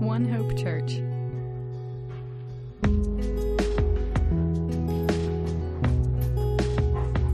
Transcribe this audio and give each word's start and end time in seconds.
One 0.00 0.26
Hope 0.28 0.58
Church. 0.58 1.00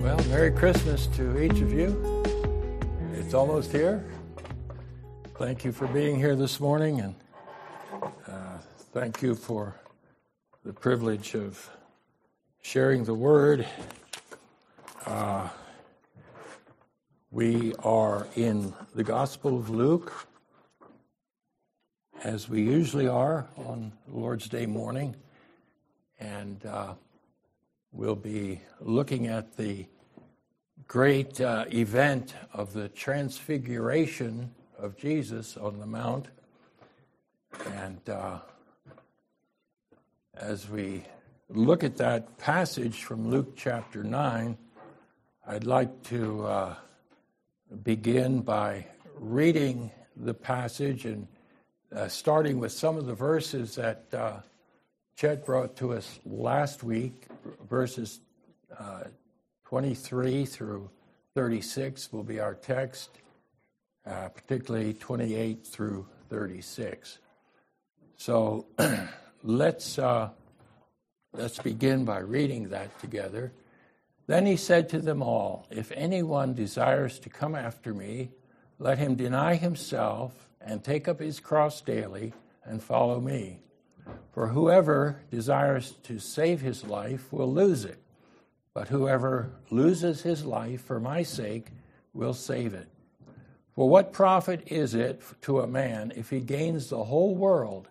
Well, 0.03 0.19
Merry 0.29 0.51
Christmas 0.51 1.07
to 1.07 1.43
each 1.43 1.63
of 1.63 1.73
you. 1.73 2.23
It's 3.15 3.33
almost 3.33 3.73
here. 3.73 4.05
Thank 5.39 5.65
you 5.65 5.73
for 5.73 5.87
being 5.87 6.17
here 6.17 6.37
this 6.37 6.61
morning, 6.61 7.01
and 7.01 7.15
uh, 8.27 8.59
thank 8.93 9.23
you 9.23 9.35
for 9.35 9.75
the 10.67 10.75
privilege 10.75 11.35
of 11.35 11.71
sharing 12.69 13.03
the 13.03 13.15
word. 13.15 13.67
Uh, 15.07 15.49
we 17.31 17.73
are 17.77 18.27
in 18.37 18.75
the 18.95 19.03
Gospel 19.03 19.57
of 19.57 19.71
Luke, 19.71 20.13
as 22.23 22.47
we 22.47 22.61
usually 22.61 23.09
are 23.09 23.47
on 23.57 23.91
Lord's 24.07 24.51
Day 24.51 24.67
morning, 24.67 25.17
and 26.21 26.67
uh, 26.67 26.93
we'll 27.91 28.15
be 28.15 28.61
looking 28.83 29.29
at 29.29 29.57
the 29.57 29.87
great 30.87 31.41
uh, 31.41 31.65
event 31.73 32.35
of 32.53 32.75
the 32.75 32.91
transfiguration 32.91 34.55
of 34.79 34.95
Jesus 34.95 35.57
on 35.57 35.79
the 35.79 35.87
Mount. 35.87 36.27
And 37.65 38.11
uh, 38.11 38.41
as 40.35 40.69
we 40.69 41.05
look 41.51 41.83
at 41.83 41.97
that 41.97 42.39
passage 42.39 43.05
from 43.05 43.31
Luke 43.31 43.57
chapter 43.57 44.05
9, 44.05 44.57
I'd 45.47 45.65
like 45.65 46.03
to 46.05 46.45
uh, 46.47 46.75
begin 47.83 48.43
by 48.43 48.87
reading 49.15 49.91
the 50.15 50.35
passage 50.35 51.07
and 51.07 51.27
uh, 51.95 52.09
starting 52.09 52.59
with 52.59 52.73
some 52.73 52.99
of 52.99 53.07
the 53.07 53.15
verses 53.15 53.77
that 53.77 54.05
uh, 54.13 54.41
Chet 55.17 55.47
brought 55.47 55.75
to 55.77 55.95
us 55.95 56.21
last 56.27 56.85
week, 56.85 57.27
verses 57.69 58.21
uh, 58.79 59.05
23 59.65 60.45
through 60.45 60.91
36 61.35 62.13
will 62.13 62.23
be 62.23 62.41
our 62.41 62.55
text, 62.55 63.11
uh, 64.07 64.29
particularly 64.29 64.93
28 64.93 65.67
through 65.67 66.07
36. 66.29 67.19
So 68.17 68.67
let's, 69.43 69.99
uh, 69.99 70.31
let's 71.39 71.59
begin 71.59 72.05
by 72.05 72.19
reading 72.19 72.69
that 72.69 72.99
together. 73.01 73.53
Then 74.27 74.45
he 74.45 74.57
said 74.57 74.91
to 74.91 74.99
them 74.99 75.23
all, 75.23 75.67
If 75.71 75.91
anyone 75.93 76.53
desires 76.53 77.19
to 77.21 77.31
come 77.31 77.55
after 77.55 77.95
me, 77.95 78.29
let 78.79 78.99
him 78.99 79.15
deny 79.15 79.55
himself 79.55 80.49
and 80.61 80.85
take 80.85 81.09
up 81.09 81.21
his 81.21 81.41
cross 81.41 81.81
daily 81.81 82.35
and 82.65 82.83
follow 82.83 83.21
me. 83.21 83.61
For 84.33 84.49
whoever 84.49 85.21
desires 85.31 85.93
to 86.03 86.19
save 86.19 86.61
his 86.61 86.85
life 86.85 87.33
will 87.33 87.51
lose 87.51 87.87
it 87.87 88.03
but 88.79 88.87
whoever 88.87 89.51
loses 89.71 90.23
his 90.23 90.45
life 90.45 90.83
for 90.83 91.01
my 91.01 91.21
sake 91.21 91.73
will 92.15 92.33
save 92.33 92.75
it. 92.75 92.87
For 93.75 93.89
what 93.89 94.13
profit 94.13 94.69
is 94.69 94.95
it 94.95 95.21
to 95.43 95.59
a 95.59 95.67
man 95.67 96.13
if 96.15 96.31
he 96.31 96.39
gains 96.39 96.89
the 96.89 97.03
whole 97.03 97.35
world 97.35 97.89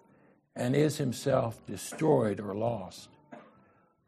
and 0.56 0.74
is 0.74 0.96
himself 0.96 1.60
destroyed 1.66 2.40
or 2.40 2.56
lost? 2.56 3.10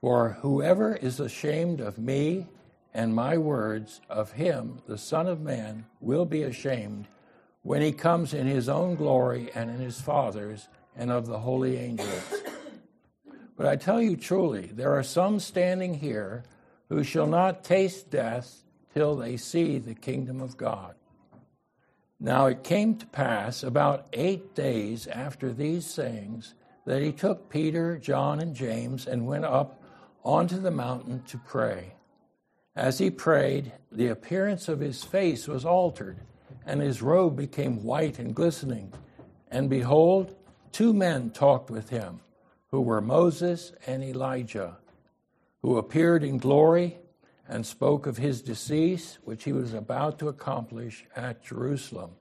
For 0.02 0.38
whoever 0.42 0.96
is 0.96 1.20
ashamed 1.20 1.82
of 1.82 1.98
me 1.98 2.48
and 2.94 3.14
my 3.14 3.38
words, 3.38 4.02
of 4.10 4.32
him 4.32 4.82
the 4.88 4.98
Son 4.98 5.28
of 5.28 5.42
Man 5.42 5.86
will 6.00 6.26
be 6.26 6.44
ashamed 6.44 7.08
when 7.64 7.82
he 7.82 7.92
comes 7.92 8.34
in 8.34 8.48
his 8.48 8.70
own 8.70 8.96
glory 8.96 9.50
and 9.54 9.70
in 9.70 9.78
his 9.78 10.00
Father's 10.00 10.70
and 10.96 11.12
of 11.12 11.28
the 11.28 11.40
holy 11.40 11.78
angels. 11.78 12.34
But 13.58 13.68
I 13.68 13.76
tell 13.76 14.02
you 14.02 14.16
truly, 14.16 14.68
there 14.68 14.98
are 14.98 15.04
some 15.04 15.42
standing 15.42 15.96
here 15.96 16.46
who 16.88 17.04
shall 17.04 17.28
not 17.28 17.66
taste 17.66 18.10
death 18.10 18.64
till 18.94 19.18
they 19.18 19.36
see 19.36 19.80
the 19.80 19.96
kingdom 19.96 20.40
of 20.40 20.56
God. 20.56 20.96
Now 22.22 22.46
it 22.46 22.64
came 22.64 22.96
to 22.96 23.06
pass 23.06 23.62
about 23.62 24.08
eight 24.14 24.56
days 24.56 25.08
after 25.08 25.52
these 25.52 25.86
sayings 25.86 26.54
that 26.86 27.02
he 27.02 27.12
took 27.12 27.50
Peter, 27.50 27.98
John, 27.98 28.40
and 28.40 28.56
James 28.56 29.06
and 29.06 29.28
went 29.28 29.44
up 29.44 29.79
onto 30.24 30.60
the 30.60 30.72
mountain 30.72 31.24
to 31.28 31.38
pray. 31.38 31.94
As 32.76 32.98
he 33.00 33.10
prayed, 33.10 33.72
the 33.92 34.08
appearance 34.08 34.68
of 34.68 34.80
his 34.80 35.04
face 35.04 35.48
was 35.48 35.66
altered, 35.66 36.18
and 36.66 36.82
his 36.82 37.02
robe 37.02 37.36
became 37.36 37.84
white 37.84 38.20
and 38.20 38.36
glistening. 38.36 38.94
And 39.50 39.70
behold, 39.70 40.36
two 40.72 40.94
men 40.94 41.32
talked 41.32 41.70
with 41.70 41.90
him, 41.90 42.22
who 42.72 42.82
were 42.82 43.02
Moses 43.02 43.74
and 43.88 44.04
Elijah 44.04 44.78
who 45.62 45.78
appeared 45.78 46.24
in 46.24 46.38
glory 46.38 46.98
and 47.48 47.66
spoke 47.66 48.06
of 48.06 48.18
his 48.18 48.42
decease, 48.42 49.18
which 49.24 49.44
he 49.44 49.52
was 49.52 49.74
about 49.74 50.20
to 50.20 50.28
accomplish 50.28 51.06
at 51.16 51.44
Jerusalem. 51.44 52.12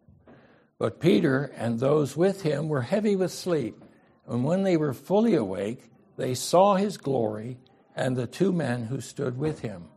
But 0.79 1.01
Peter 1.01 1.53
and 1.57 1.79
those 1.79 2.17
with 2.17 2.43
him 2.43 2.69
were 2.69 2.83
heavy 2.83 3.17
with 3.17 3.33
sleep, 3.33 3.83
and 4.27 4.45
when 4.45 4.63
they 4.63 4.77
were 4.77 4.95
fully 4.95 5.35
awake, 5.35 5.91
they 6.17 6.35
saw 6.35 6.75
his 6.75 6.97
glory 6.97 7.59
and 7.99 8.17
the 8.17 8.29
two 8.29 8.53
men 8.53 8.85
who 8.85 9.01
stood 9.01 9.37
with 9.37 9.61
him. 9.61 9.89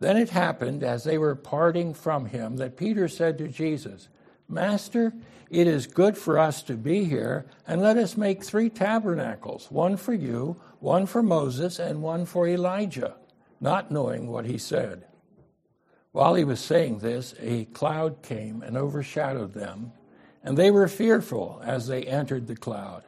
Then 0.00 0.16
it 0.16 0.30
happened, 0.30 0.82
as 0.82 1.04
they 1.04 1.16
were 1.16 1.36
parting 1.36 1.94
from 1.94 2.26
him, 2.26 2.56
that 2.56 2.76
Peter 2.76 3.06
said 3.06 3.38
to 3.38 3.46
Jesus, 3.46 4.08
Master, 4.48 5.14
it 5.48 5.68
is 5.68 5.86
good 5.86 6.18
for 6.18 6.38
us 6.38 6.62
to 6.64 6.74
be 6.74 7.04
here, 7.04 7.46
and 7.68 7.80
let 7.80 7.96
us 7.96 8.16
make 8.16 8.42
three 8.42 8.68
tabernacles 8.68 9.70
one 9.70 9.96
for 9.96 10.12
you, 10.12 10.60
one 10.80 11.06
for 11.06 11.22
Moses, 11.22 11.78
and 11.78 12.02
one 12.02 12.26
for 12.26 12.48
Elijah, 12.48 13.14
not 13.60 13.92
knowing 13.92 14.26
what 14.26 14.44
he 14.44 14.58
said. 14.58 15.06
While 16.10 16.34
he 16.34 16.44
was 16.44 16.58
saying 16.58 16.98
this, 16.98 17.34
a 17.40 17.66
cloud 17.66 18.22
came 18.22 18.60
and 18.62 18.76
overshadowed 18.76 19.54
them, 19.54 19.92
and 20.42 20.56
they 20.56 20.72
were 20.72 20.88
fearful 20.88 21.62
as 21.64 21.86
they 21.86 22.02
entered 22.02 22.48
the 22.48 22.56
cloud. 22.56 23.04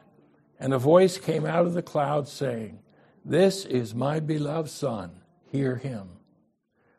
And 0.59 0.73
a 0.73 0.79
voice 0.79 1.17
came 1.17 1.45
out 1.45 1.65
of 1.65 1.73
the 1.73 1.83
cloud 1.83 2.29
saying, 2.29 2.79
This 3.27 3.65
is 3.65 3.93
my 3.93 4.21
beloved 4.21 4.69
Son, 4.69 5.11
hear 5.51 5.75
him. 5.75 6.07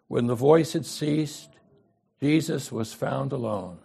When 0.08 0.26
the 0.26 0.34
voice 0.34 0.74
had 0.74 0.84
ceased, 0.84 1.48
Jesus 2.20 2.70
was 2.70 2.92
found 2.92 3.32
alone. 3.32 3.78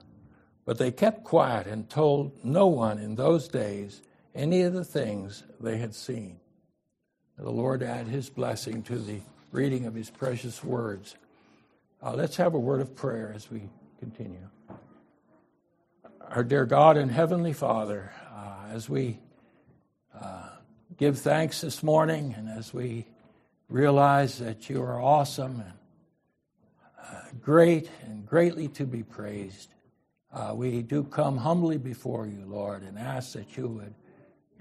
But 0.65 0.77
they 0.77 0.91
kept 0.91 1.23
quiet 1.23 1.67
and 1.67 1.89
told 1.89 2.43
no 2.43 2.67
one 2.67 2.99
in 2.99 3.15
those 3.15 3.47
days 3.47 4.01
any 4.35 4.63
of 4.63 4.73
the 4.73 4.83
things 4.83 5.43
they 5.61 5.77
had 5.77 5.95
seen. 5.95 6.41
The 7.37 7.49
Lord 7.49 7.81
add 7.81 8.07
his 8.07 8.29
blessing 8.29 8.83
to 8.83 8.97
the 8.97 9.21
reading 9.53 9.85
of 9.85 9.93
his 9.95 10.09
precious 10.09 10.61
words. 10.61 11.15
Uh, 12.01 12.13
let's 12.13 12.35
have 12.35 12.55
a 12.55 12.59
word 12.59 12.81
of 12.81 12.93
prayer 12.93 13.31
as 13.33 13.49
we 13.49 13.69
continue. 13.99 14.49
Our 16.29 16.43
dear 16.43 16.65
God 16.65 16.97
and 16.97 17.09
Heavenly 17.09 17.53
Father, 17.53 18.11
uh, 18.35 18.67
as 18.73 18.89
we 18.89 19.19
uh, 20.21 20.49
give 20.97 21.19
thanks 21.19 21.61
this 21.61 21.83
morning 21.83 22.35
and 22.37 22.49
as 22.49 22.73
we 22.73 23.05
realize 23.69 24.39
that 24.39 24.69
you 24.69 24.81
are 24.81 25.01
awesome 25.01 25.61
and 25.61 25.73
uh, 27.01 27.21
great 27.41 27.89
and 28.03 28.25
greatly 28.25 28.67
to 28.69 28.85
be 28.85 29.03
praised, 29.03 29.73
uh, 30.31 30.53
we 30.55 30.81
do 30.81 31.03
come 31.03 31.37
humbly 31.37 31.77
before 31.77 32.27
you, 32.27 32.43
Lord, 32.45 32.83
and 32.83 32.97
ask 32.97 33.33
that 33.33 33.57
you 33.57 33.67
would 33.67 33.93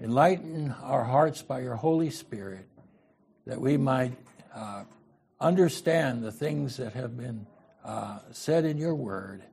Enlighten 0.03 0.75
our 0.81 1.05
hearts 1.05 1.41
by 1.41 1.61
your 1.61 1.75
Holy 1.75 2.09
Spirit 2.09 2.67
that 3.45 3.61
we 3.61 3.77
might 3.77 4.11
uh, 4.53 4.83
understand 5.39 6.21
the 6.21 6.31
things 6.31 6.75
that 6.75 6.91
have 6.91 7.15
been 7.15 7.45
uh, 7.85 8.19
said 8.31 8.65
in 8.65 8.77
your 8.77 8.95
word. 8.95 9.43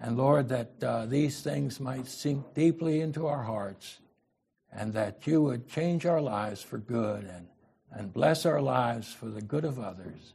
And 0.00 0.16
Lord, 0.16 0.48
that 0.48 0.72
uh, 0.82 1.06
these 1.06 1.40
things 1.40 1.78
might 1.78 2.08
sink 2.08 2.52
deeply 2.52 3.00
into 3.00 3.28
our 3.28 3.44
hearts 3.44 3.98
and 4.72 4.92
that 4.92 5.26
you 5.26 5.42
would 5.42 5.68
change 5.68 6.06
our 6.06 6.20
lives 6.20 6.62
for 6.62 6.78
good 6.78 7.24
and, 7.24 7.46
and 7.92 8.12
bless 8.12 8.46
our 8.46 8.60
lives 8.60 9.12
for 9.12 9.26
the 9.26 9.42
good 9.42 9.64
of 9.64 9.78
others. 9.78 10.34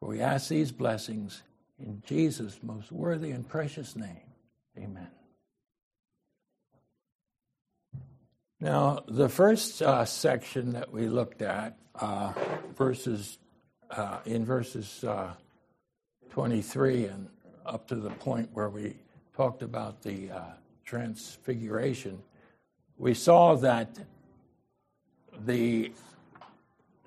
For 0.00 0.08
we 0.08 0.20
ask 0.20 0.48
these 0.48 0.72
blessings 0.72 1.42
in 1.78 2.02
Jesus' 2.06 2.58
most 2.62 2.92
worthy 2.92 3.30
and 3.30 3.48
precious 3.48 3.96
name. 3.96 4.20
Amen. 4.78 5.08
Now, 8.60 9.04
the 9.08 9.28
first 9.28 9.82
uh, 9.82 10.04
section 10.04 10.72
that 10.72 10.90
we 10.90 11.06
looked 11.06 11.42
at, 11.42 11.76
uh, 12.00 12.32
verses 12.76 13.38
uh, 13.90 14.18
in 14.24 14.44
verses 14.44 15.04
uh, 15.04 15.32
23 16.30 17.06
and 17.06 17.28
up 17.66 17.86
to 17.88 17.94
the 17.94 18.10
point 18.10 18.48
where 18.52 18.68
we 18.68 18.96
talked 19.36 19.62
about 19.62 20.02
the 20.02 20.30
uh, 20.30 20.40
transfiguration, 20.84 22.22
we 22.98 23.14
saw 23.14 23.56
that 23.56 23.98
the 25.44 25.92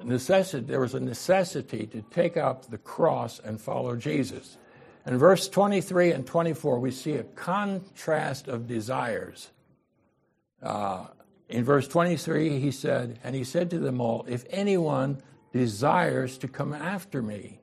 necessity, 0.04 0.66
there 0.66 0.80
was 0.80 0.94
a 0.94 1.00
necessity 1.00 1.88
to 1.88 2.02
take 2.12 2.38
up 2.38 2.70
the 2.70 2.78
cross 2.78 3.40
and 3.40 3.60
follow 3.60 3.96
Jesus. 3.96 4.58
In 5.06 5.18
verse 5.18 5.48
23 5.48 6.12
and 6.12 6.28
24, 6.28 6.80
we 6.80 6.92
see 6.92 7.14
a 7.14 7.24
contrast 7.24 8.48
of 8.48 8.68
desires. 8.68 9.50
Uh, 10.62 11.06
in 11.48 11.64
verse 11.64 11.88
23, 11.88 12.60
he 12.60 12.72
said, 12.72 13.20
And 13.24 13.34
he 13.34 13.44
said 13.44 13.70
to 13.70 13.80
them 13.80 14.02
all, 14.02 14.26
If 14.28 14.46
anyone 14.50 15.22
desires 15.54 16.38
to 16.40 16.48
come 16.48 16.74
after 16.74 17.22
me, 17.22 17.62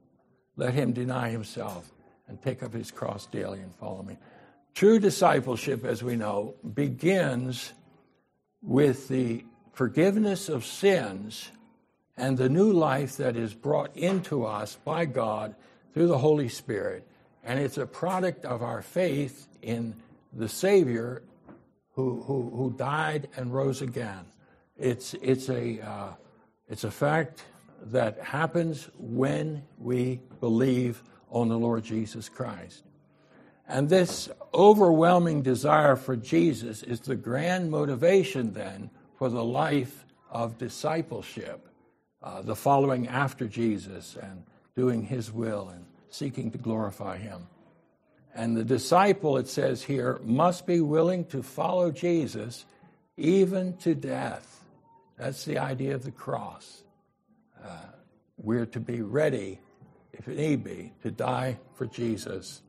let 0.56 0.72
him 0.72 0.92
deny 0.92 1.30
himself 1.30 1.92
and 2.28 2.40
take 2.40 2.62
up 2.62 2.72
his 2.72 2.90
cross 2.90 3.26
daily 3.26 3.60
and 3.60 3.74
follow 3.76 4.02
me. 4.02 4.16
True 4.74 4.98
discipleship, 4.98 5.84
as 5.84 6.02
we 6.02 6.16
know, 6.16 6.54
begins 6.72 7.72
with 8.64 9.08
the 9.08 9.44
forgiveness 9.72 10.48
of 10.48 10.64
sins 10.64 11.50
and 12.16 12.38
the 12.38 12.48
new 12.48 12.72
life 12.72 13.16
that 13.18 13.36
is 13.36 13.54
brought 13.54 13.94
into 13.96 14.44
us 14.44 14.76
by 14.84 15.04
God 15.04 15.54
through 15.92 16.06
the 16.06 16.18
Holy 16.18 16.48
Spirit. 16.48 17.06
And 17.42 17.58
it's 17.58 17.76
a 17.76 17.86
product 17.86 18.44
of 18.44 18.62
our 18.62 18.82
faith 18.82 19.48
in 19.62 19.94
the 20.32 20.48
Savior 20.48 21.22
who, 21.92 22.22
who, 22.22 22.50
who 22.50 22.74
died 22.76 23.28
and 23.36 23.52
rose 23.52 23.82
again. 23.82 24.24
It's, 24.76 25.14
it's, 25.14 25.48
a, 25.48 25.80
uh, 25.80 26.12
it's 26.68 26.84
a 26.84 26.90
fact 26.90 27.44
that 27.86 28.18
happens 28.20 28.88
when 28.98 29.62
we 29.78 30.20
believe 30.40 31.02
on 31.30 31.48
the 31.48 31.58
Lord 31.58 31.84
Jesus 31.84 32.28
Christ. 32.28 32.82
And 33.66 33.88
this 33.88 34.28
overwhelming 34.52 35.42
desire 35.42 35.96
for 35.96 36.16
Jesus 36.16 36.82
is 36.82 37.00
the 37.00 37.16
grand 37.16 37.70
motivation 37.70 38.52
then 38.52 38.90
for 39.16 39.28
the 39.28 39.44
life 39.44 40.04
of 40.30 40.58
discipleship, 40.58 41.68
uh, 42.22 42.42
the 42.42 42.56
following 42.56 43.08
after 43.08 43.46
Jesus 43.46 44.16
and 44.20 44.44
doing 44.76 45.02
his 45.02 45.32
will 45.32 45.68
and 45.68 45.86
seeking 46.10 46.50
to 46.50 46.58
glorify 46.58 47.16
him. 47.16 47.46
And 48.34 48.56
the 48.56 48.64
disciple, 48.64 49.38
it 49.38 49.48
says 49.48 49.82
here, 49.82 50.20
must 50.24 50.66
be 50.66 50.80
willing 50.80 51.24
to 51.26 51.42
follow 51.42 51.90
Jesus 51.90 52.66
even 53.16 53.76
to 53.78 53.94
death. 53.94 54.64
That's 55.16 55.44
the 55.44 55.58
idea 55.58 55.94
of 55.94 56.02
the 56.02 56.10
cross. 56.10 56.82
Uh, 57.64 57.68
we're 58.36 58.66
to 58.66 58.80
be 58.80 59.00
ready, 59.00 59.60
if 60.12 60.26
need 60.26 60.64
be, 60.64 60.92
to 61.02 61.10
die 61.12 61.58
for 61.74 61.86
Jesus. 61.86 62.60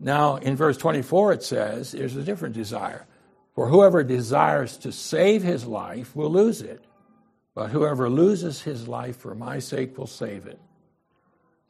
Now, 0.00 0.36
in 0.36 0.56
verse 0.56 0.78
24, 0.78 1.34
it 1.34 1.42
says, 1.42 1.92
there's 1.92 2.16
a 2.16 2.22
different 2.22 2.54
desire. 2.54 3.06
For 3.54 3.68
whoever 3.68 4.02
desires 4.02 4.78
to 4.78 4.92
save 4.92 5.42
his 5.42 5.66
life 5.66 6.16
will 6.16 6.30
lose 6.30 6.62
it, 6.62 6.82
but 7.54 7.70
whoever 7.70 8.08
loses 8.08 8.62
his 8.62 8.88
life 8.88 9.18
for 9.18 9.34
my 9.34 9.58
sake 9.58 9.98
will 9.98 10.06
save 10.06 10.46
it. 10.46 10.58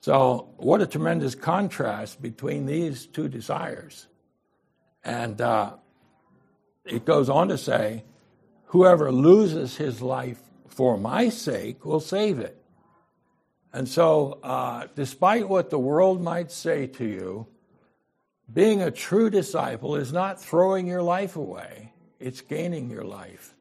So, 0.03 0.49
what 0.57 0.81
a 0.81 0.87
tremendous 0.87 1.35
contrast 1.35 2.23
between 2.23 2.67
these 2.67 3.07
two 3.07 3.29
desires. 3.29 4.07
And 5.03 5.41
uh, 5.41 5.75
it 6.85 7.05
goes 7.05 7.29
on 7.29 7.49
to 7.49 7.59
say, 7.59 8.05
whoever 8.67 9.11
loses 9.11 9.77
his 9.77 10.01
life 10.01 10.41
for 10.69 10.97
my 10.97 11.29
sake 11.29 11.85
will 11.85 12.01
save 12.01 12.39
it. 12.39 12.57
And 13.73 13.89
so, 13.89 14.39
uh, 14.43 14.87
despite 14.95 15.49
what 15.49 15.71
the 15.71 15.79
world 15.79 16.23
might 16.23 16.51
say 16.51 16.87
to 16.87 17.05
you, 17.05 17.47
being 18.53 18.83
a 18.83 18.91
true 18.91 19.31
disciple 19.31 19.97
is 19.97 20.13
not 20.13 20.41
throwing 20.41 20.87
your 20.87 21.03
life 21.03 21.37
away, 21.37 21.93
it's 22.19 22.41
gaining 22.41 22.91
your 22.91 23.05
life 23.05 23.55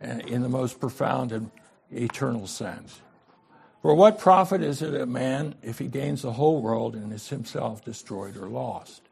in 0.00 0.42
the 0.42 0.48
most 0.48 0.80
profound 0.80 1.32
and 1.32 1.50
eternal 1.90 2.46
sense. 2.46 3.00
For 3.82 3.94
what 3.94 4.18
profit 4.18 4.62
is 4.62 4.82
it 4.82 4.94
a 5.00 5.06
man 5.06 5.54
if 5.62 5.78
he 5.78 5.86
gains 5.86 6.22
the 6.22 6.32
whole 6.32 6.60
world 6.60 6.94
and 6.94 7.12
is 7.12 7.28
himself 7.28 7.84
destroyed 7.84 8.36
or 8.36 8.48
lost? 8.48 9.02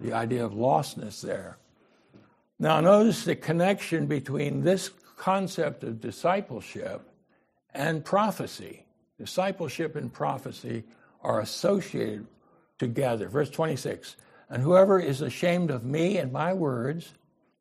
The 0.00 0.12
idea 0.12 0.44
of 0.44 0.52
lostness 0.52 1.20
there. 1.20 1.58
Now, 2.58 2.80
notice 2.80 3.24
the 3.24 3.36
connection 3.36 4.06
between 4.06 4.62
this 4.62 4.90
concept 5.16 5.84
of 5.84 6.00
discipleship 6.00 7.02
and 7.74 8.04
prophecy. 8.04 8.86
Discipleship 9.18 9.96
and 9.96 10.12
prophecy 10.12 10.84
are 11.22 11.40
associated 11.40 12.26
together. 12.78 13.28
Verse 13.28 13.50
26 13.50 14.16
And 14.50 14.62
whoever 14.62 14.98
is 14.98 15.20
ashamed 15.20 15.70
of 15.70 15.84
me 15.84 16.16
and 16.16 16.32
my 16.32 16.52
words, 16.52 17.12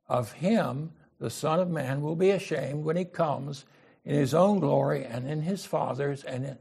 of 0.07 0.31
him 0.33 0.91
the 1.19 1.29
Son 1.29 1.59
of 1.59 1.69
Man 1.69 2.01
will 2.01 2.15
be 2.15 2.29
ashamed 2.29 2.83
when 2.83 2.95
he 2.95 3.05
comes 3.05 3.65
in 4.05 4.15
his 4.15 4.33
own 4.33 4.59
glory 4.59 5.03
and 5.03 5.27
in 5.27 5.41
his 5.41 5.65
Father's 5.65 6.23
and, 6.23 6.45
in, 6.45 6.57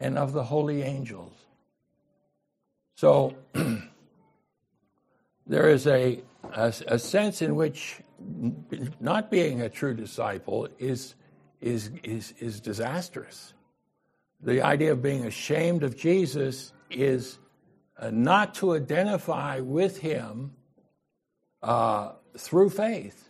and 0.00 0.18
of 0.18 0.32
the 0.32 0.44
holy 0.44 0.82
angels. 0.82 1.32
So 2.94 3.36
there 5.46 5.68
is 5.68 5.86
a, 5.86 6.22
a, 6.54 6.72
a, 6.86 6.98
sense 6.98 7.42
in 7.42 7.56
which 7.56 8.00
not 9.00 9.30
being 9.30 9.60
a 9.60 9.68
true 9.68 9.94
disciple 9.94 10.68
is, 10.78 11.14
is, 11.60 11.90
is, 12.02 12.32
is 12.38 12.60
disastrous. 12.60 13.52
The 14.40 14.62
idea 14.62 14.92
of 14.92 15.02
being 15.02 15.26
ashamed 15.26 15.82
of 15.82 15.96
Jesus 15.96 16.72
is 16.90 17.38
uh, 17.98 18.10
not 18.10 18.54
to 18.56 18.74
identify 18.74 19.60
with 19.60 19.98
him 19.98 20.52
uh, 21.62 22.12
through 22.36 22.70
faith. 22.70 23.28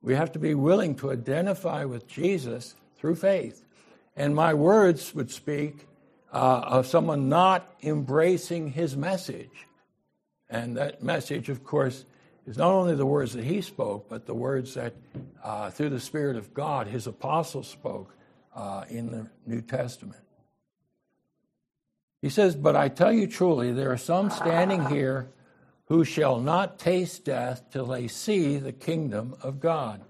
We 0.00 0.14
have 0.14 0.32
to 0.32 0.38
be 0.38 0.54
willing 0.54 0.94
to 0.96 1.10
identify 1.10 1.84
with 1.84 2.06
Jesus 2.06 2.74
through 2.96 3.16
faith. 3.16 3.64
And 4.16 4.34
my 4.34 4.54
words 4.54 5.14
would 5.14 5.30
speak 5.30 5.86
uh, 6.32 6.62
of 6.64 6.86
someone 6.86 7.28
not 7.28 7.72
embracing 7.82 8.72
his 8.72 8.96
message. 8.96 9.66
And 10.50 10.76
that 10.76 11.02
message, 11.02 11.48
of 11.48 11.64
course, 11.64 12.04
is 12.46 12.56
not 12.56 12.70
only 12.70 12.94
the 12.94 13.06
words 13.06 13.34
that 13.34 13.44
he 13.44 13.60
spoke, 13.60 14.08
but 14.08 14.26
the 14.26 14.34
words 14.34 14.74
that, 14.74 14.94
uh, 15.44 15.70
through 15.70 15.90
the 15.90 16.00
Spirit 16.00 16.36
of 16.36 16.54
God, 16.54 16.86
his 16.86 17.06
apostles 17.06 17.68
spoke 17.68 18.14
uh, 18.54 18.84
in 18.88 19.10
the 19.10 19.26
New 19.46 19.60
Testament. 19.60 20.22
He 22.20 22.28
says, 22.28 22.56
But 22.56 22.76
I 22.76 22.88
tell 22.88 23.12
you 23.12 23.26
truly, 23.26 23.72
there 23.72 23.92
are 23.92 23.98
some 23.98 24.30
standing 24.30 24.86
here 24.86 25.28
who 25.86 26.04
shall 26.04 26.40
not 26.40 26.78
taste 26.78 27.24
death 27.24 27.64
till 27.70 27.86
they 27.86 28.08
see 28.08 28.58
the 28.58 28.72
kingdom 28.72 29.36
of 29.42 29.60
God. 29.60 30.02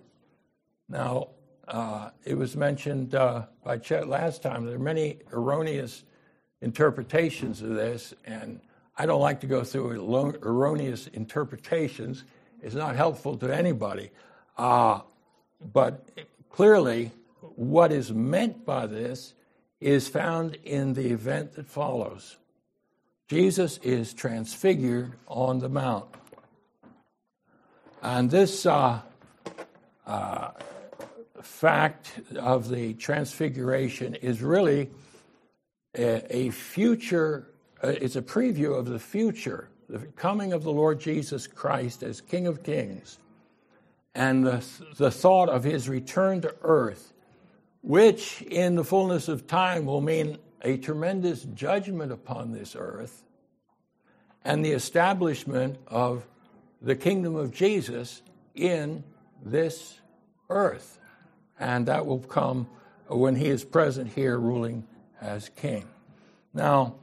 Now, 0.88 1.28
uh, 1.68 2.10
it 2.24 2.34
was 2.36 2.56
mentioned 2.56 3.14
uh, 3.14 3.42
by 3.62 3.78
Chet 3.78 4.08
last 4.08 4.42
time. 4.42 4.64
There 4.64 4.76
are 4.76 4.80
many 4.80 5.18
erroneous 5.32 6.04
interpretations 6.62 7.62
of 7.62 7.70
this, 7.70 8.14
and 8.24 8.60
I 8.96 9.06
don't 9.06 9.20
like 9.20 9.40
to 9.40 9.46
go 9.46 9.62
through 9.62 9.92
erroneous 10.42 11.06
interpretations. 11.08 12.24
It's 12.62 12.74
not 12.74 12.96
helpful 12.96 13.36
to 13.38 13.54
anybody. 13.54 14.10
Uh, 14.56 15.00
but 15.72 16.08
clearly, 16.50 17.12
what 17.54 17.92
is 17.92 18.12
meant 18.12 18.64
by 18.64 18.86
this 18.86 19.34
is 19.80 20.08
found 20.08 20.56
in 20.64 20.94
the 20.94 21.10
event 21.10 21.54
that 21.54 21.66
follows. 21.66 22.36
Jesus 23.28 23.78
is 23.78 24.14
transfigured 24.14 25.12
on 25.26 25.58
the 25.58 25.68
mount. 25.68 26.06
And 28.02 28.30
this 28.30 28.64
uh, 28.64 29.00
uh, 30.06 30.50
fact 31.42 32.20
of 32.36 32.68
the 32.68 32.94
transfiguration 32.94 34.14
is 34.14 34.40
really 34.40 34.90
a, 35.96 36.36
a 36.36 36.50
future, 36.50 37.48
uh, 37.82 37.88
it's 37.88 38.16
a 38.16 38.22
preview 38.22 38.78
of 38.78 38.86
the 38.86 38.98
future, 38.98 39.68
the 39.88 39.98
coming 40.16 40.52
of 40.52 40.62
the 40.62 40.72
Lord 40.72 41.00
Jesus 41.00 41.46
Christ 41.46 42.02
as 42.02 42.20
King 42.20 42.46
of 42.46 42.62
Kings, 42.62 43.18
and 44.14 44.46
the, 44.46 44.64
the 44.96 45.10
thought 45.10 45.48
of 45.48 45.64
his 45.64 45.88
return 45.88 46.40
to 46.42 46.54
earth, 46.62 47.12
which 47.82 48.42
in 48.42 48.74
the 48.74 48.84
fullness 48.84 49.28
of 49.28 49.46
time 49.46 49.86
will 49.86 50.00
mean 50.00 50.38
a 50.62 50.76
tremendous 50.76 51.42
judgment 51.54 52.12
upon 52.12 52.52
this 52.52 52.74
earth 52.76 53.22
and 54.44 54.64
the 54.64 54.72
establishment 54.72 55.78
of 55.86 56.26
the 56.82 56.96
kingdom 56.96 57.36
of 57.36 57.52
Jesus 57.52 58.22
in 58.54 59.04
this 59.44 59.98
earth 60.50 60.98
and 61.58 61.86
that 61.86 62.06
will 62.06 62.20
come 62.20 62.68
when 63.06 63.34
he 63.34 63.46
is 63.46 63.64
present 63.64 64.12
here 64.12 64.38
ruling 64.38 64.86
as 65.20 65.48
king. 65.50 65.84
Now, 66.54 66.96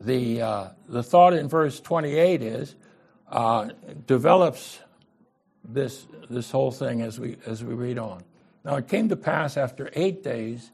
the, 0.00 0.42
uh, 0.42 0.68
the 0.88 1.02
thought 1.02 1.32
in 1.32 1.48
verse 1.48 1.80
28 1.80 2.42
is 2.42 2.74
uh, 3.30 3.70
develops 4.06 4.78
this, 5.64 6.06
this 6.28 6.50
whole 6.50 6.70
thing 6.70 7.00
as 7.00 7.18
we, 7.18 7.36
as 7.46 7.64
we 7.64 7.74
read 7.74 7.98
on. 7.98 8.22
Now, 8.64 8.76
it 8.76 8.88
came 8.88 9.08
to 9.10 9.16
pass 9.16 9.56
after 9.56 9.90
eight 9.94 10.22
days, 10.22 10.70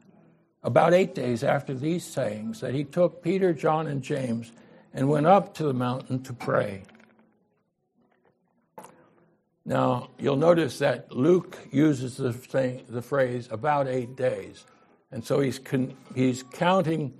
about 0.63 0.93
eight 0.93 1.13
days 1.13 1.43
after 1.43 1.73
these 1.73 2.05
sayings, 2.05 2.61
that 2.61 2.73
he 2.73 2.83
took 2.83 3.21
Peter, 3.21 3.53
John, 3.53 3.87
and 3.87 4.01
James 4.01 4.51
and 4.93 5.09
went 5.09 5.25
up 5.25 5.53
to 5.55 5.63
the 5.63 5.73
mountain 5.73 6.23
to 6.23 6.33
pray. 6.33 6.83
Now, 9.65 10.09
you'll 10.17 10.37
notice 10.37 10.79
that 10.79 11.11
Luke 11.11 11.59
uses 11.71 12.17
the, 12.17 12.33
thing, 12.33 12.83
the 12.89 13.01
phrase 13.01 13.47
about 13.51 13.87
eight 13.87 14.15
days. 14.15 14.65
And 15.11 15.23
so 15.23 15.39
he's, 15.39 15.59
con- 15.59 15.95
he's 16.15 16.43
counting 16.43 17.13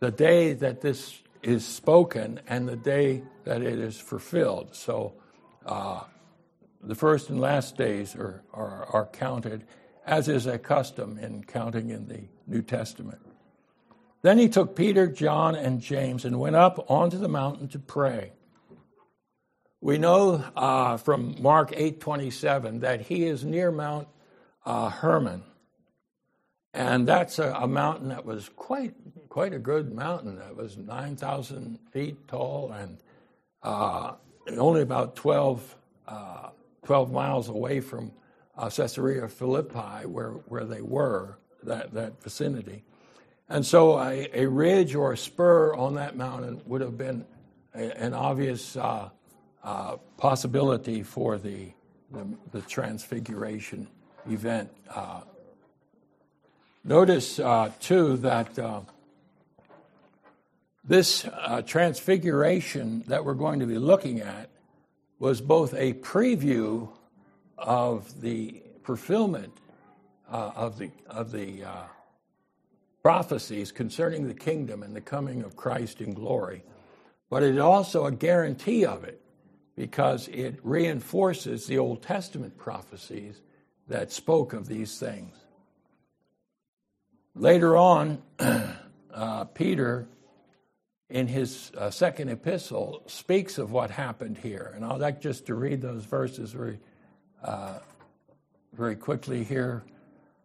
the 0.00 0.10
day 0.10 0.52
that 0.52 0.80
this 0.80 1.18
is 1.42 1.64
spoken 1.64 2.40
and 2.46 2.68
the 2.68 2.76
day 2.76 3.22
that 3.44 3.62
it 3.62 3.78
is 3.78 3.98
fulfilled. 3.98 4.74
So 4.74 5.14
uh, 5.64 6.02
the 6.82 6.94
first 6.94 7.30
and 7.30 7.40
last 7.40 7.76
days 7.76 8.14
are, 8.14 8.42
are, 8.52 8.86
are 8.92 9.06
counted, 9.06 9.64
as 10.06 10.28
is 10.28 10.46
a 10.46 10.58
custom 10.58 11.18
in 11.18 11.42
counting 11.44 11.90
in 11.90 12.06
the 12.06 12.22
New 12.46 12.62
Testament. 12.62 13.20
Then 14.22 14.38
he 14.38 14.48
took 14.48 14.74
Peter, 14.74 15.06
John, 15.06 15.54
and 15.54 15.80
James 15.80 16.24
and 16.24 16.40
went 16.40 16.56
up 16.56 16.90
onto 16.90 17.18
the 17.18 17.28
mountain 17.28 17.68
to 17.68 17.78
pray. 17.78 18.32
We 19.80 19.98
know 19.98 20.42
uh, 20.56 20.96
from 20.96 21.36
Mark 21.40 21.72
8:27 21.72 22.80
that 22.80 23.02
he 23.02 23.24
is 23.24 23.44
near 23.44 23.70
Mount 23.70 24.08
uh, 24.64 24.88
Hermon, 24.88 25.42
and 26.72 27.06
that's 27.06 27.38
a, 27.38 27.52
a, 27.52 27.68
mountain 27.68 28.08
that 28.08 28.24
was 28.24 28.48
quite 28.48 28.94
quite 29.28 29.52
a 29.52 29.58
good 29.58 29.92
mountain. 29.92 30.36
That 30.36 30.56
was 30.56 30.76
9,000 30.76 31.78
feet 31.92 32.26
tall 32.26 32.72
and 32.72 32.98
uh, 33.62 34.14
only 34.56 34.80
about 34.80 35.14
12, 35.14 35.76
uh, 36.08 36.48
12, 36.84 37.12
miles 37.12 37.48
away 37.48 37.80
from 37.80 38.12
uh, 38.56 38.70
Caesarea 38.70 39.28
Philippi, 39.28 40.06
where 40.06 40.30
where 40.48 40.64
they 40.64 40.82
were 40.82 41.38
that 41.62 41.92
that 41.94 42.22
vicinity. 42.22 42.84
And 43.48 43.64
so 43.64 43.98
a, 44.00 44.28
a, 44.34 44.46
ridge 44.46 44.96
or 44.96 45.12
a 45.12 45.16
spur 45.16 45.72
on 45.74 45.94
that 45.94 46.16
mountain 46.16 46.62
would 46.66 46.80
have 46.80 46.98
been 46.98 47.24
a, 47.76 47.96
an 47.96 48.12
obvious 48.12 48.76
uh, 48.76 49.10
uh, 49.62 49.96
possibility 50.16 51.04
for 51.04 51.38
the, 51.38 51.68
the, 52.10 52.26
the 52.50 52.60
transfiguration 52.62 53.86
event. 54.28 54.70
Uh, 54.92 55.20
notice, 56.82 57.38
uh, 57.38 57.70
too, 57.78 58.16
that 58.16 58.58
uh, 58.58 58.80
this 60.84 61.24
uh, 61.24 61.62
transfiguration 61.62 63.04
that 63.06 63.24
we're 63.24 63.34
going 63.34 63.60
to 63.60 63.66
be 63.66 63.78
looking 63.78 64.20
at 64.20 64.50
was 65.18 65.40
both 65.40 65.72
a 65.74 65.92
preview 65.94 66.88
of 67.58 68.20
the 68.20 68.62
fulfillment 68.82 69.52
of 70.28 70.78
the, 70.78 70.90
of 71.08 71.32
the 71.32 71.64
prophecies 73.02 73.70
concerning 73.70 74.26
the 74.26 74.34
kingdom 74.34 74.82
and 74.82 74.94
the 74.94 75.00
coming 75.00 75.42
of 75.42 75.56
Christ 75.56 76.00
in 76.00 76.12
glory, 76.12 76.64
but 77.30 77.42
it 77.42 77.54
is 77.54 77.60
also 77.60 78.06
a 78.06 78.12
guarantee 78.12 78.84
of 78.84 79.04
it 79.04 79.20
because 79.76 80.28
it 80.28 80.58
reinforces 80.62 81.66
the 81.66 81.78
Old 81.78 82.02
Testament 82.02 82.56
prophecies 82.56 83.40
that 83.88 84.10
spoke 84.10 84.52
of 84.54 84.66
these 84.66 84.98
things. 84.98 85.36
Later 87.34 87.76
on, 87.76 88.22
uh, 89.14 89.44
Peter, 89.44 90.08
in 91.10 91.28
his 91.28 91.70
uh, 91.76 91.90
second 91.90 92.30
epistle, 92.30 93.02
speaks 93.06 93.58
of 93.58 93.70
what 93.70 93.90
happened 93.90 94.38
here. 94.38 94.72
And 94.74 94.84
I'd 94.84 95.00
like 95.00 95.20
just 95.20 95.46
to 95.46 95.54
read 95.54 95.82
those 95.82 96.04
verses 96.04 96.56
uh, 97.46 97.78
very 98.72 98.96
quickly 98.96 99.44
here. 99.44 99.84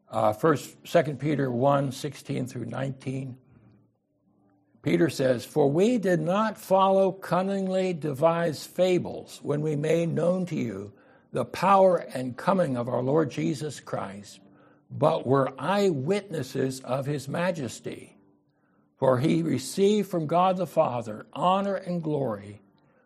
Uh, 0.10 0.34
first, 0.34 0.76
2 0.86 1.16
Peter 1.16 1.52
1 1.52 1.92
16 1.92 2.48
through 2.48 2.66
19. 2.66 3.38
Peter 4.82 5.10
says, 5.10 5.46
For 5.46 5.70
we 5.70 5.98
did 5.98 6.20
not 6.20 6.58
follow 6.58 7.12
cunningly 7.12 7.94
devised 7.94 8.70
fables 8.70 9.40
when 9.44 9.62
we 9.62 9.76
made 9.76 10.10
known 10.10 10.46
to 10.48 10.56
you 10.56 10.94
the 11.32 11.46
power 11.46 11.98
and 11.98 12.36
coming 12.36 12.76
of 12.78 12.90
our 12.90 13.02
Lord 13.02 13.32
Jesus 13.32 13.80
Christ, 13.80 14.40
but 14.90 15.26
were 15.26 15.54
eyewitnesses 15.58 16.82
of 16.82 17.06
his 17.06 17.28
majesty. 17.28 18.18
For 18.98 19.20
he 19.20 19.42
received 19.42 20.10
from 20.10 20.28
God 20.28 20.58
the 20.58 20.68
Father 20.68 21.26
honor 21.34 21.76
and 21.76 22.04
glory 22.04 22.62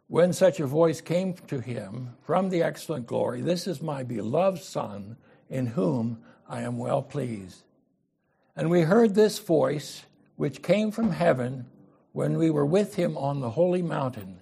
when 0.07 0.33
such 0.33 0.59
a 0.59 0.67
voice 0.67 1.01
came 1.01 1.33
to 1.33 1.59
him 1.59 2.15
from 2.21 2.49
the 2.49 2.61
excellent 2.61 3.07
glory 3.07 3.41
This 3.41 3.67
is 3.67 3.81
my 3.81 4.03
beloved 4.03 4.61
Son, 4.61 5.17
in 5.49 5.67
whom 5.67 6.19
I 6.47 6.61
am 6.61 6.77
well 6.77 7.01
pleased. 7.01 7.63
And 8.55 8.69
we 8.69 8.81
heard 8.81 9.15
this 9.15 9.39
voice, 9.39 10.03
which 10.35 10.61
came 10.61 10.91
from 10.91 11.11
heaven 11.11 11.65
when 12.11 12.37
we 12.37 12.49
were 12.49 12.65
with 12.65 12.95
him 12.95 13.17
on 13.17 13.39
the 13.39 13.49
holy 13.49 13.81
mountain. 13.81 14.41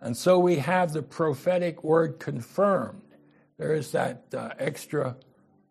And 0.00 0.16
so 0.16 0.38
we 0.38 0.56
have 0.56 0.92
the 0.92 1.02
prophetic 1.02 1.84
word 1.84 2.18
confirmed. 2.18 3.02
There 3.58 3.74
is 3.74 3.92
that 3.92 4.24
uh, 4.34 4.50
extra 4.58 5.16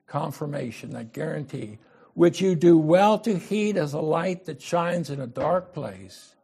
confirmation, 0.07 0.91
that 0.91 1.13
guarantee, 1.13 1.79
which 2.13 2.41
you 2.41 2.55
do 2.55 2.77
well 2.77 3.19
to 3.19 3.38
heed 3.38 3.75
as 3.75 3.93
a 3.93 4.00
light 4.00 4.45
that 4.45 4.62
shines 4.62 5.10
in 5.10 5.19
a 5.19 5.27
dark 5.27 5.74
place 5.74 6.36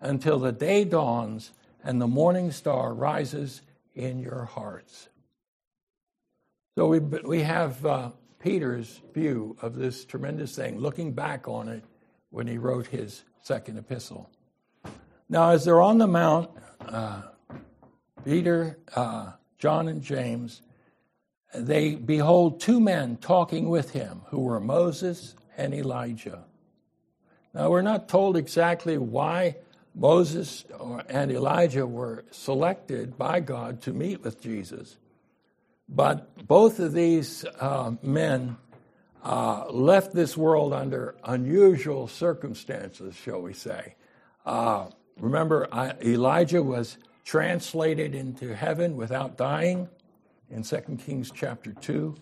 until 0.00 0.38
the 0.38 0.52
day 0.52 0.84
dawns 0.84 1.52
and 1.88 2.02
the 2.02 2.06
morning 2.06 2.52
star 2.52 2.92
rises 2.92 3.62
in 3.94 4.18
your 4.18 4.44
hearts. 4.44 5.08
So 6.76 6.86
we, 6.86 6.98
we 6.98 7.40
have 7.40 7.84
uh, 7.86 8.10
Peter's 8.38 9.00
view 9.14 9.56
of 9.62 9.74
this 9.74 10.04
tremendous 10.04 10.54
thing, 10.54 10.78
looking 10.78 11.14
back 11.14 11.48
on 11.48 11.66
it 11.66 11.82
when 12.28 12.46
he 12.46 12.58
wrote 12.58 12.88
his 12.88 13.24
second 13.40 13.78
epistle. 13.78 14.28
Now, 15.30 15.48
as 15.48 15.64
they're 15.64 15.80
on 15.80 15.96
the 15.96 16.06
mount, 16.06 16.50
uh, 16.86 17.22
Peter, 18.22 18.78
uh, 18.94 19.32
John, 19.56 19.88
and 19.88 20.02
James, 20.02 20.60
they 21.54 21.94
behold 21.94 22.60
two 22.60 22.80
men 22.80 23.16
talking 23.16 23.70
with 23.70 23.92
him 23.92 24.20
who 24.26 24.40
were 24.40 24.60
Moses 24.60 25.34
and 25.56 25.72
Elijah. 25.72 26.44
Now, 27.54 27.70
we're 27.70 27.80
not 27.80 28.10
told 28.10 28.36
exactly 28.36 28.98
why 28.98 29.56
Moses 29.94 30.64
and 31.08 31.30
Elijah 31.30 31.86
were 31.86 32.24
selected 32.30 33.18
by 33.18 33.40
God 33.40 33.82
to 33.82 33.92
meet 33.92 34.22
with 34.22 34.40
Jesus. 34.40 34.96
But 35.88 36.46
both 36.46 36.78
of 36.78 36.92
these 36.92 37.44
uh, 37.58 37.92
men 38.02 38.56
uh, 39.24 39.66
left 39.70 40.14
this 40.14 40.36
world 40.36 40.72
under 40.72 41.16
unusual 41.24 42.08
circumstances, 42.08 43.16
shall 43.16 43.40
we 43.40 43.54
say. 43.54 43.94
Uh, 44.44 44.88
remember, 45.18 45.68
Elijah 46.04 46.62
was 46.62 46.98
translated 47.24 48.14
into 48.14 48.54
heaven 48.54 48.96
without 48.96 49.36
dying 49.36 49.88
in 50.50 50.62
2 50.62 50.76
Kings 51.04 51.30
chapter 51.34 51.72
2. 51.72 52.14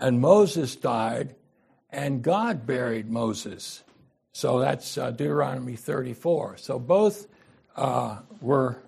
And 0.00 0.20
Moses 0.20 0.74
died, 0.76 1.36
and 1.90 2.22
God 2.22 2.66
buried 2.66 3.08
Moses. 3.08 3.84
So 4.32 4.60
that's 4.60 4.96
uh, 4.96 5.10
Deuteronomy 5.10 5.76
34. 5.76 6.56
So 6.56 6.78
both 6.78 7.26
uh, 7.76 8.18
were 8.40 8.82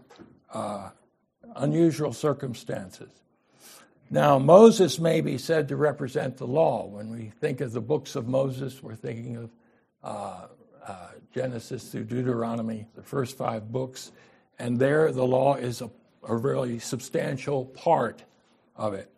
uh, 0.53 0.91
unusual 1.57 2.13
circumstances. 2.13 3.11
Now, 4.11 4.39
Moses 4.39 4.99
may 4.99 5.21
be 5.21 5.39
said 5.39 5.69
to 5.69 5.77
represent 5.77 6.37
the 6.37 6.47
law. 6.47 6.87
When 6.87 7.11
we 7.11 7.33
think 7.41 7.61
of 7.61 7.73
the 7.73 7.81
books 7.81 8.17
of 8.17 8.29
Moses, 8.29 8.83
we're 8.83 8.95
thinking 8.95 9.37
of 9.37 9.51
uh, 10.03 10.47
uh, 10.87 11.09
Genesis 11.35 11.89
through 11.89 12.05
Deuteronomy, 12.05 12.87
the 12.95 13.03
first 13.03 13.37
five 13.37 13.73
books, 13.73 14.13
and 14.59 14.79
there 14.79 15.11
the 15.11 15.25
law 15.25 15.57
is 15.57 15.81
a, 15.81 15.91
a 16.29 16.37
really 16.37 16.79
substantial 16.79 17.65
part 17.65 18.23
of 18.77 18.95
it. 18.95 19.11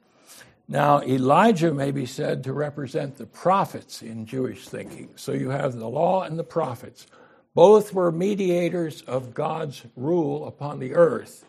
Now, 0.69 1.01
Elijah 1.03 1.73
may 1.73 1.93
be 1.93 2.07
said 2.07 2.43
to 2.45 2.53
represent 2.53 3.17
the 3.17 3.27
prophets 3.27 4.03
in 4.03 4.27
Jewish 4.27 4.67
thinking. 4.67 5.11
So 5.15 5.33
you 5.33 5.51
have 5.51 5.75
the 5.75 5.89
law 5.89 6.23
and 6.23 6.39
the 6.39 6.45
prophets. 6.45 7.07
Both 7.55 7.95
were 7.95 8.11
mediators 8.11 9.03
of 9.03 9.33
God's 9.33 9.85
rule 9.95 10.47
upon 10.47 10.81
the 10.81 10.95
earth. 10.95 11.45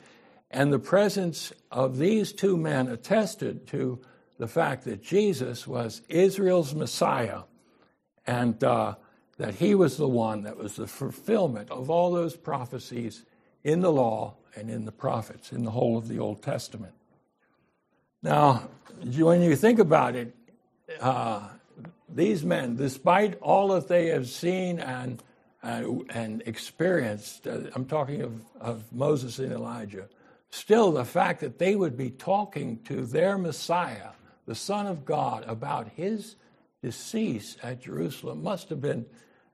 And 0.52 0.72
the 0.72 0.80
presence 0.80 1.52
of 1.72 1.98
these 1.98 2.32
two 2.32 2.58
men 2.58 2.88
attested 2.88 3.68
to 3.68 4.00
the 4.38 4.48
fact 4.48 4.86
that 4.86 5.04
Jesus 5.04 5.68
was 5.68 6.02
Israel's 6.08 6.76
Messiah 6.76 7.42
and 8.26 8.64
uh, 8.64 8.96
that 9.38 9.56
he 9.56 9.74
was 9.74 9.98
the 9.98 10.08
one 10.08 10.44
that 10.44 10.58
was 10.58 10.76
the 10.76 10.88
fulfillment 10.88 11.72
of 11.72 11.90
all 11.90 12.12
those 12.12 12.36
prophecies 12.36 13.26
in 13.64 13.82
the 13.82 13.92
law 13.92 14.36
and 14.56 14.70
in 14.70 14.86
the 14.86 14.92
prophets, 14.92 15.52
in 15.52 15.64
the 15.64 15.72
whole 15.72 15.98
of 15.98 16.08
the 16.08 16.20
Old 16.20 16.42
Testament. 16.42 16.94
Now, 18.28 18.68
when 19.00 19.42
you 19.42 19.56
think 19.56 19.80
about 19.80 20.18
it, 20.18 20.36
uh, 21.00 21.48
these 22.10 22.44
men, 22.44 22.76
despite 22.76 23.40
all 23.40 23.70
that 23.70 23.88
they 23.88 24.08
have 24.08 24.28
seen 24.28 24.80
and, 24.80 25.24
and, 25.64 26.04
and 26.10 26.44
experienced, 26.46 27.48
uh, 27.48 27.60
I'm 27.74 27.86
talking 27.86 28.22
of, 28.22 28.42
of 28.60 28.84
Moses 28.92 29.40
and 29.40 29.54
Elijah, 29.54 30.10
Still, 30.50 30.92
the 30.92 31.06
fact 31.06 31.40
that 31.40 31.58
they 31.58 31.78
would 31.78 31.96
be 31.96 32.10
talking 32.10 32.80
to 32.84 33.06
their 33.06 33.38
Messiah, 33.38 34.10
the 34.46 34.56
Son 34.56 34.88
of 34.88 35.06
God, 35.06 35.46
about 35.48 35.88
his 35.96 36.36
decease 36.82 37.56
at 37.64 37.82
Jerusalem 37.82 38.44
must 38.44 38.68
have 38.68 38.82
been 38.82 39.06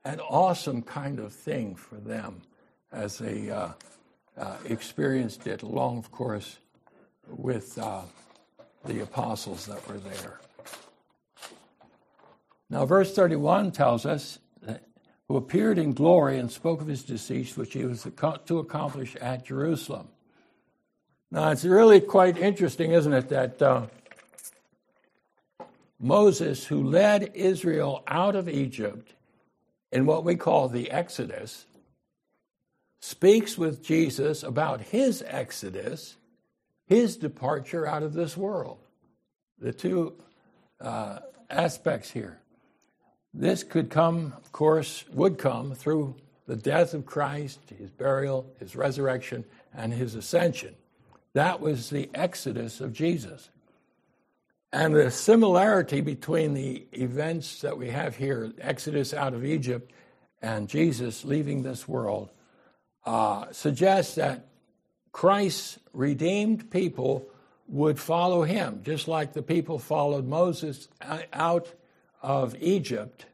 an 0.04 0.18
awesome 0.18 0.82
kind 0.82 1.20
of 1.20 1.32
thing 1.32 1.76
for 1.76 1.96
them 1.96 2.42
as 2.90 3.18
they 3.18 3.50
uh, 3.50 3.68
uh, 4.36 4.56
experienced 4.64 5.46
it, 5.46 5.62
along, 5.62 5.98
of 5.98 6.10
course, 6.10 6.58
with 7.28 7.78
uh, 7.78 8.02
the 8.86 9.00
apostles 9.00 9.66
that 9.66 9.86
were 9.88 9.98
there. 9.98 10.40
Now, 12.70 12.86
verse 12.86 13.14
31 13.14 13.72
tells 13.72 14.06
us 14.06 14.38
who 15.28 15.36
appeared 15.36 15.78
in 15.78 15.92
glory 15.92 16.38
and 16.38 16.50
spoke 16.50 16.80
of 16.80 16.86
his 16.86 17.02
decease, 17.02 17.56
which 17.56 17.72
he 17.72 17.84
was 17.84 18.06
to 18.46 18.58
accomplish 18.58 19.16
at 19.16 19.46
Jerusalem. 19.46 20.08
Now, 21.30 21.50
it's 21.50 21.64
really 21.64 22.00
quite 22.00 22.36
interesting, 22.36 22.92
isn't 22.92 23.12
it, 23.12 23.28
that 23.30 23.62
uh, 23.62 23.86
Moses, 25.98 26.66
who 26.66 26.84
led 26.84 27.32
Israel 27.34 28.04
out 28.06 28.36
of 28.36 28.48
Egypt 28.48 29.14
in 29.90 30.06
what 30.06 30.24
we 30.24 30.36
call 30.36 30.68
the 30.68 30.90
Exodus, 30.90 31.66
speaks 33.00 33.56
with 33.56 33.82
Jesus 33.82 34.42
about 34.42 34.80
his 34.80 35.24
Exodus, 35.26 36.16
his 36.86 37.16
departure 37.16 37.86
out 37.86 38.02
of 38.02 38.12
this 38.12 38.36
world. 38.36 38.78
The 39.58 39.72
two 39.72 40.14
uh, 40.80 41.20
aspects 41.50 42.10
here. 42.10 42.38
This 43.32 43.64
could 43.64 43.90
come, 43.90 44.32
of 44.36 44.52
course, 44.52 45.04
would 45.12 45.38
come 45.38 45.74
through 45.74 46.16
the 46.46 46.56
death 46.56 46.94
of 46.94 47.06
Christ, 47.06 47.60
his 47.76 47.90
burial, 47.90 48.46
his 48.58 48.76
resurrection, 48.76 49.44
and 49.74 49.92
his 49.92 50.14
ascension. 50.14 50.74
That 51.32 51.60
was 51.60 51.90
the 51.90 52.10
exodus 52.14 52.80
of 52.80 52.92
Jesus. 52.92 53.48
And 54.72 54.94
the 54.94 55.10
similarity 55.10 56.00
between 56.00 56.54
the 56.54 56.86
events 56.92 57.60
that 57.60 57.78
we 57.78 57.90
have 57.90 58.16
here, 58.16 58.52
Exodus 58.60 59.14
out 59.14 59.32
of 59.32 59.44
Egypt 59.44 59.92
and 60.42 60.68
Jesus 60.68 61.24
leaving 61.24 61.62
this 61.62 61.88
world, 61.88 62.30
uh, 63.06 63.46
suggests 63.52 64.16
that 64.16 64.46
Christ's 65.14 65.78
redeemed 65.92 66.72
people 66.72 67.28
would 67.68 68.00
follow 68.00 68.42
him, 68.42 68.80
just 68.82 69.06
like 69.06 69.32
the 69.32 69.42
people 69.42 69.78
followed 69.78 70.26
Moses 70.26 70.88
out 71.32 71.72
of 72.20 72.56
Egypt 72.60 73.26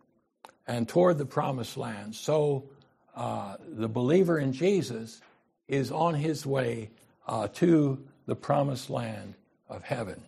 and 0.66 0.86
toward 0.86 1.16
the 1.16 1.24
promised 1.24 1.78
land. 1.78 2.14
So 2.14 2.68
uh, 3.16 3.56
the 3.66 3.88
believer 3.88 4.38
in 4.38 4.52
Jesus 4.52 5.22
is 5.68 5.90
on 5.90 6.14
his 6.14 6.44
way 6.44 6.90
uh, 7.26 7.48
to 7.54 8.04
the 8.26 8.36
promised 8.36 8.90
land 8.90 9.32
of 9.70 9.82
heaven. 9.82 10.20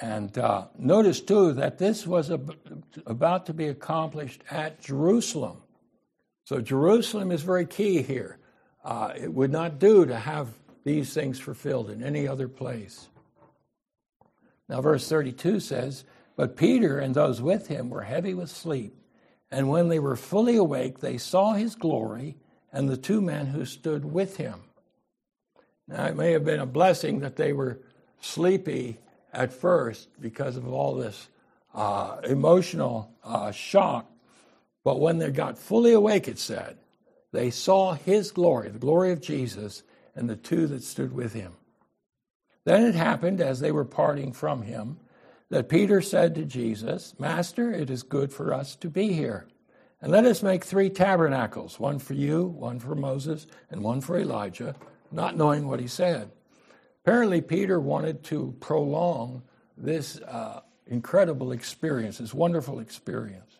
And 0.00 0.36
uh, 0.38 0.68
notice 0.78 1.20
too 1.20 1.52
that 1.52 1.76
this 1.76 2.06
was 2.06 2.30
about 3.04 3.44
to 3.44 3.52
be 3.52 3.68
accomplished 3.68 4.42
at 4.50 4.80
Jerusalem. 4.80 5.58
So 6.44 6.62
Jerusalem 6.62 7.30
is 7.30 7.42
very 7.42 7.66
key 7.66 8.00
here. 8.00 8.38
Uh, 8.84 9.12
it 9.16 9.32
would 9.32 9.50
not 9.50 9.78
do 9.78 10.04
to 10.04 10.16
have 10.16 10.48
these 10.84 11.14
things 11.14 11.40
fulfilled 11.40 11.90
in 11.90 12.02
any 12.02 12.28
other 12.28 12.48
place. 12.48 13.08
Now, 14.68 14.80
verse 14.80 15.08
32 15.08 15.60
says, 15.60 16.04
but 16.36 16.56
Peter 16.56 16.98
and 16.98 17.14
those 17.14 17.40
with 17.40 17.68
him 17.68 17.90
were 17.90 18.02
heavy 18.02 18.34
with 18.34 18.50
sleep. 18.50 18.96
And 19.50 19.68
when 19.68 19.88
they 19.88 19.98
were 19.98 20.16
fully 20.16 20.56
awake, 20.56 20.98
they 20.98 21.16
saw 21.16 21.52
his 21.52 21.76
glory 21.76 22.36
and 22.72 22.88
the 22.88 22.96
two 22.96 23.20
men 23.20 23.46
who 23.46 23.64
stood 23.64 24.04
with 24.04 24.36
him. 24.36 24.64
Now, 25.86 26.06
it 26.06 26.16
may 26.16 26.32
have 26.32 26.44
been 26.44 26.60
a 26.60 26.66
blessing 26.66 27.20
that 27.20 27.36
they 27.36 27.52
were 27.52 27.78
sleepy 28.20 28.98
at 29.32 29.52
first 29.52 30.08
because 30.20 30.56
of 30.56 30.66
all 30.66 30.94
this 30.94 31.28
uh, 31.74 32.18
emotional 32.24 33.12
uh, 33.22 33.52
shock. 33.52 34.10
But 34.82 34.98
when 34.98 35.18
they 35.18 35.30
got 35.30 35.58
fully 35.58 35.92
awake, 35.92 36.26
it 36.26 36.38
said, 36.38 36.78
they 37.34 37.50
saw 37.50 37.94
his 37.94 38.30
glory, 38.30 38.70
the 38.70 38.78
glory 38.78 39.10
of 39.10 39.20
Jesus, 39.20 39.82
and 40.14 40.30
the 40.30 40.36
two 40.36 40.68
that 40.68 40.84
stood 40.84 41.12
with 41.12 41.32
him. 41.32 41.54
Then 42.64 42.84
it 42.84 42.94
happened 42.94 43.40
as 43.40 43.58
they 43.58 43.72
were 43.72 43.84
parting 43.84 44.32
from 44.32 44.62
him 44.62 44.98
that 45.50 45.68
Peter 45.68 46.00
said 46.00 46.36
to 46.36 46.44
Jesus, 46.44 47.12
Master, 47.18 47.72
it 47.72 47.90
is 47.90 48.04
good 48.04 48.32
for 48.32 48.54
us 48.54 48.76
to 48.76 48.88
be 48.88 49.12
here. 49.12 49.48
And 50.00 50.12
let 50.12 50.24
us 50.24 50.44
make 50.44 50.62
three 50.62 50.88
tabernacles 50.90 51.80
one 51.80 51.98
for 51.98 52.14
you, 52.14 52.44
one 52.44 52.78
for 52.78 52.94
Moses, 52.94 53.48
and 53.68 53.82
one 53.82 54.00
for 54.00 54.16
Elijah, 54.16 54.76
not 55.10 55.36
knowing 55.36 55.66
what 55.66 55.80
he 55.80 55.88
said. 55.88 56.30
Apparently, 57.04 57.40
Peter 57.40 57.80
wanted 57.80 58.22
to 58.24 58.54
prolong 58.60 59.42
this 59.76 60.20
uh, 60.20 60.60
incredible 60.86 61.50
experience, 61.50 62.18
this 62.18 62.32
wonderful 62.32 62.78
experience. 62.78 63.58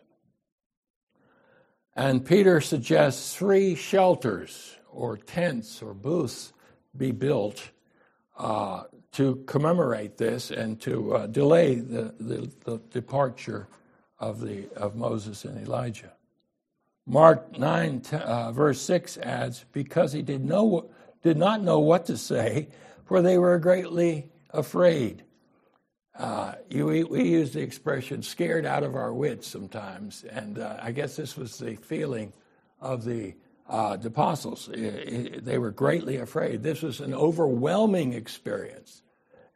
And 1.95 2.25
Peter 2.25 2.59
suggests 2.59 3.35
three 3.35 3.75
shelters 3.75 4.75
or 4.91 5.17
tents 5.17 5.81
or 5.81 5.93
booths 5.93 6.51
be 6.95 7.11
built 7.11 7.69
uh, 8.37 8.83
to 9.13 9.43
commemorate 9.47 10.17
this 10.17 10.51
and 10.51 10.79
to 10.81 11.15
uh, 11.15 11.27
delay 11.27 11.75
the, 11.75 12.13
the, 12.19 12.51
the, 12.65 12.77
departure 12.91 13.67
of, 14.19 14.41
the, 14.41 14.65
of 14.75 14.95
Moses 14.95 15.45
and 15.45 15.57
Elijah. 15.65 16.11
Mark 17.05 17.57
9, 17.57 18.01
uh, 18.11 18.51
verse 18.51 18.81
6 18.81 19.17
adds, 19.19 19.63
Because 19.71 20.11
he 20.11 20.21
did, 20.21 20.43
know, 20.43 20.89
did 21.23 21.37
not 21.37 21.61
know 21.61 21.79
what 21.79 22.07
to 22.07 22.17
say, 22.17 22.67
for 23.05 23.21
they 23.21 23.37
were 23.37 23.57
greatly 23.57 24.29
afraid. 24.49 25.23
Uh, 26.17 26.53
you, 26.69 26.85
we, 26.85 27.23
use 27.23 27.51
the 27.51 27.61
expression 27.61 28.23
scared 28.23 28.65
out 28.65 28.83
of 28.83 28.95
our 28.95 29.13
wits 29.13 29.47
sometimes, 29.47 30.23
and 30.23 30.59
uh, 30.59 30.77
I 30.81 30.91
guess 30.91 31.15
this 31.17 31.35
was 31.35 31.57
the 31.57 31.75
feeling 31.75 32.31
of 32.79 33.03
the 33.03 33.33
uh, 33.67 33.97
the 33.97 34.07
apostles. 34.09 34.69
they 34.71 35.57
were 35.57 35.71
greatly 35.71 36.17
afraid. 36.17 36.61
This 36.61 36.83
was 36.83 36.99
an 36.99 37.15
overwhelming 37.15 38.13
experience 38.13 39.01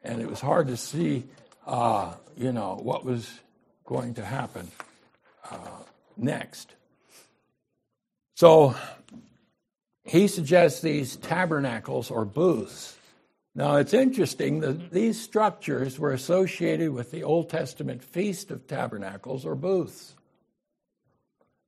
and 0.03 0.21
it 0.21 0.29
was 0.29 0.39
hard 0.39 0.67
to 0.67 0.77
see, 0.77 1.25
uh, 1.67 2.13
you 2.37 2.51
know, 2.51 2.79
what 2.81 3.05
was 3.05 3.29
going 3.85 4.13
to 4.15 4.25
happen 4.25 4.69
uh, 5.49 5.83
next. 6.15 6.73
So 8.35 8.75
he 10.03 10.27
suggests 10.27 10.81
these 10.81 11.17
tabernacles 11.17 12.09
or 12.09 12.25
booths. 12.25 12.95
Now 13.59 13.75
it's 13.75 13.93
interesting 13.93 14.61
that 14.61 14.91
these 14.91 15.21
structures 15.21 15.99
were 15.99 16.13
associated 16.13 16.91
with 16.91 17.11
the 17.11 17.23
Old 17.23 17.49
Testament 17.49 18.01
Feast 18.01 18.51
of 18.51 18.67
Tabernacles 18.67 19.45
or 19.45 19.53
booths. 19.53 20.15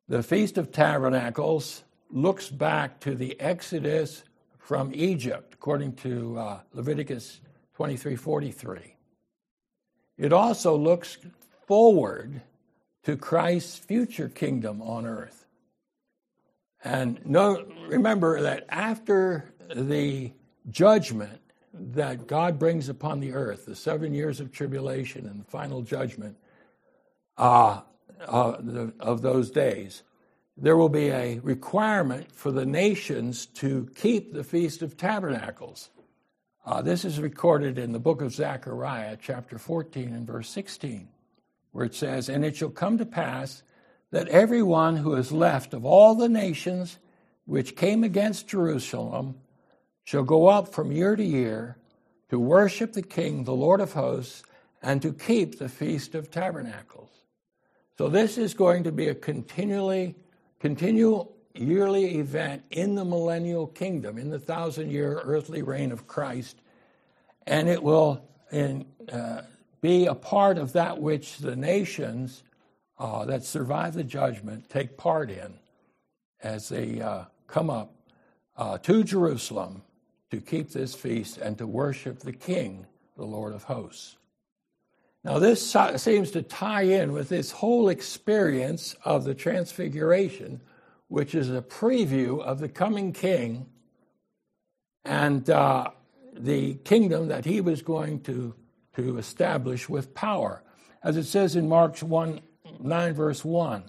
The 0.08 0.24
Feast 0.24 0.58
of 0.58 0.72
Tabernacles 0.72 1.84
looks 2.10 2.48
back 2.48 3.02
to 3.02 3.14
the 3.14 3.38
Exodus 3.42 4.24
from 4.58 4.92
Egypt, 4.96 5.56
according 5.56 5.96
to 5.96 6.40
uh, 6.40 6.60
Leviticus 6.72 7.42
2343. 7.74 8.96
It 10.18 10.32
also 10.32 10.78
looks 10.78 11.18
forward 11.68 12.42
to 13.04 13.18
Christ's 13.18 13.78
future 13.78 14.30
kingdom 14.30 14.82
on 14.82 15.06
earth. 15.06 15.46
And 16.86 17.20
no, 17.26 17.66
remember 17.90 18.44
that 18.44 18.66
after 18.70 19.54
the 19.76 20.32
judgment 20.70 21.42
that 21.74 22.28
God 22.28 22.60
brings 22.60 22.90
upon 22.90 23.20
the 23.20 23.34
earth, 23.34 23.66
the 23.66 23.76
seven 23.76 24.14
years 24.14 24.40
of 24.40 24.52
tribulation 24.52 25.26
and 25.26 25.40
the 25.40 25.50
final 25.50 25.82
judgment 25.82 26.38
uh, 27.38 27.82
uh, 28.28 28.58
of 29.00 29.22
those 29.22 29.52
days, 29.52 30.04
there 30.58 30.78
will 30.78 30.90
be 30.90 31.10
a 31.10 31.40
requirement 31.40 32.32
for 32.32 32.52
the 32.52 32.66
nations 32.66 33.46
to 33.46 33.90
keep 33.96 34.34
the 34.34 34.44
Feast 34.44 34.82
of 34.82 34.98
Tabernacles. 34.98 35.90
Uh, 36.66 36.82
this 36.82 37.04
is 37.06 37.20
recorded 37.20 37.80
in 37.80 37.92
the 37.92 38.00
book 38.00 38.22
of 38.22 38.34
Zechariah, 38.34 39.18
chapter 39.20 39.58
14 39.58 40.14
and 40.14 40.28
verse 40.28 40.50
16, 40.50 41.08
where 41.72 41.86
it 41.86 41.96
says, 41.96 42.30
And 42.30 42.46
it 42.46 42.56
shall 42.56 42.70
come 42.70 42.98
to 42.98 43.06
pass 43.06 43.64
that 44.12 44.28
everyone 44.28 44.98
who 44.98 45.16
is 45.16 45.32
left 45.32 45.74
of 45.74 45.86
all 45.86 46.14
the 46.16 46.30
nations 46.30 47.00
which 47.46 47.76
came 47.76 48.04
against 48.04 48.48
Jerusalem 48.48 49.36
shall 50.04 50.24
go 50.24 50.48
up 50.48 50.74
from 50.74 50.92
year 50.92 51.16
to 51.16 51.24
year 51.24 51.78
to 52.30 52.40
worship 52.40 52.94
the 52.94 53.02
King, 53.02 53.44
the 53.44 53.54
Lord 53.54 53.82
of 53.82 53.94
hosts, 53.94 54.44
and 54.82 55.02
to 55.02 55.12
keep 55.12 55.60
the 55.60 55.70
Feast 55.70 56.16
of 56.16 56.32
Tabernacles. 56.32 57.10
So 57.98 58.08
this 58.08 58.38
is 58.38 58.54
going 58.54 58.84
to 58.86 58.92
be 58.92 59.10
a 59.10 59.16
continually, 59.16 60.16
continual 60.60 61.36
yearly 61.54 62.18
event 62.20 62.64
in 62.72 62.96
the 62.96 63.06
millennial 63.06 63.68
kingdom, 63.68 64.18
in 64.18 64.30
the 64.30 64.40
thousand 64.40 64.92
year 64.92 65.22
earthly 65.24 65.62
reign 65.62 65.92
of 65.92 66.08
Christ. 66.08 66.62
And 67.46 67.68
it 67.68 67.84
will 67.84 68.24
in, 68.52 68.86
uh, 69.12 69.42
be 69.82 70.06
a 70.06 70.16
part 70.16 70.58
of 70.58 70.74
that 70.74 71.00
which 71.00 71.40
the 71.40 71.56
nations 71.56 72.44
uh, 72.98 73.26
that 73.26 73.44
survive 73.44 73.94
the 73.94 74.04
judgment 74.04 74.70
take 74.70 74.98
part 74.98 75.30
in 75.30 75.56
as 76.42 76.70
they 76.70 77.02
uh, 77.02 77.26
come 77.48 77.70
up 77.70 77.94
uh, 78.58 78.78
to 78.78 79.04
Jerusalem 79.04 79.84
to 80.32 80.42
keep 80.42 80.72
this 80.72 80.96
feast 80.96 81.38
and 81.38 81.58
to 81.58 81.68
worship 81.68 82.20
the 82.20 82.34
King, 82.34 82.86
the 83.18 83.26
Lord 83.26 83.54
of 83.54 83.64
hosts. 83.64 84.18
Now, 85.24 85.38
this 85.38 85.76
seems 85.98 86.32
to 86.32 86.42
tie 86.42 86.82
in 86.82 87.12
with 87.12 87.30
this 87.30 87.52
whole 87.52 87.90
experience 87.90 88.96
of 89.06 89.24
the 89.24 89.36
Transfiguration 89.36 90.62
which 91.12 91.36
is 91.36 91.52
a 91.52 91.62
preview 91.62 92.42
of 92.42 92.60
the 92.60 92.70
coming 92.70 93.12
king 93.12 93.66
and 95.04 95.50
uh, 95.50 95.90
the 96.32 96.76
kingdom 96.86 97.28
that 97.28 97.44
he 97.44 97.60
was 97.60 97.82
going 97.82 98.22
to, 98.22 98.56
to 98.96 99.18
establish 99.18 99.90
with 99.90 100.14
power. 100.14 100.64
As 101.04 101.18
it 101.18 101.26
says 101.26 101.58
in 101.58 101.68
Mark 101.68 101.98
1, 102.00 102.40
9, 102.80 103.14
verse 103.14 103.44
1. 103.44 103.84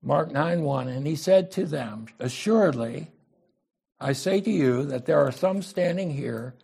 Mark 0.00 0.30
9, 0.30 0.62
1. 0.62 0.86
And 0.86 1.04
he 1.08 1.16
said 1.16 1.50
to 1.50 1.66
them, 1.66 2.06
Assuredly, 2.20 3.10
I 4.00 4.12
say 4.12 4.40
to 4.40 4.50
you 4.50 4.84
that 4.86 5.06
there 5.06 5.18
are 5.18 5.32
some 5.32 5.62
standing 5.62 6.10
here 6.10 6.54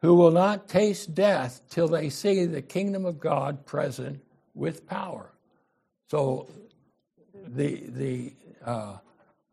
who 0.00 0.14
will 0.14 0.30
not 0.30 0.68
taste 0.68 1.14
death 1.14 1.60
till 1.70 1.88
they 1.88 2.08
see 2.08 2.46
the 2.46 2.62
kingdom 2.62 3.04
of 3.04 3.20
God 3.20 3.64
present 3.66 4.22
with 4.54 4.86
power. 4.86 5.30
So 6.08 6.48
the, 7.46 7.84
the, 7.86 8.32
uh, 8.64 8.96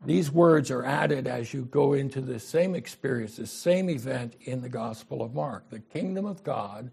these 0.04 0.30
words 0.30 0.70
are 0.70 0.84
added 0.84 1.26
as 1.26 1.52
you 1.52 1.64
go 1.66 1.92
into 1.92 2.20
the 2.20 2.40
same 2.40 2.74
experience, 2.74 3.36
the 3.36 3.46
same 3.46 3.90
event 3.90 4.34
in 4.42 4.60
the 4.60 4.68
Gospel 4.68 5.22
of 5.22 5.34
Mark 5.34 5.70
the 5.70 5.80
kingdom 5.80 6.24
of 6.24 6.42
God 6.42 6.90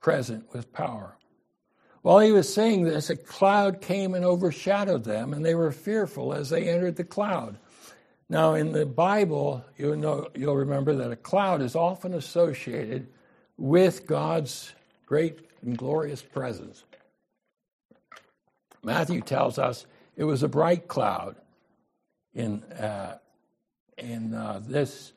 present 0.00 0.52
with 0.52 0.72
power. 0.72 1.16
While 2.02 2.20
he 2.20 2.30
was 2.30 2.52
saying 2.52 2.84
this, 2.84 3.10
a 3.10 3.16
cloud 3.16 3.80
came 3.80 4.14
and 4.14 4.24
overshadowed 4.24 5.04
them, 5.04 5.32
and 5.32 5.44
they 5.44 5.56
were 5.56 5.72
fearful 5.72 6.32
as 6.32 6.50
they 6.50 6.68
entered 6.68 6.96
the 6.96 7.04
cloud. 7.04 7.58
Now, 8.28 8.54
in 8.54 8.72
the 8.72 8.86
Bible, 8.86 9.64
you 9.76 9.94
know, 9.94 10.28
you'll 10.34 10.56
remember 10.56 10.94
that 10.96 11.12
a 11.12 11.16
cloud 11.16 11.62
is 11.62 11.76
often 11.76 12.12
associated 12.12 13.06
with 13.56 14.06
God's 14.06 14.72
great 15.06 15.38
and 15.62 15.78
glorious 15.78 16.22
presence. 16.22 16.84
Matthew 18.82 19.20
tells 19.20 19.58
us 19.58 19.86
it 20.16 20.24
was 20.24 20.42
a 20.42 20.48
bright 20.48 20.88
cloud 20.88 21.36
in, 22.34 22.64
uh, 22.64 23.18
in, 23.96 24.34
uh, 24.34 24.60
this, 24.66 25.12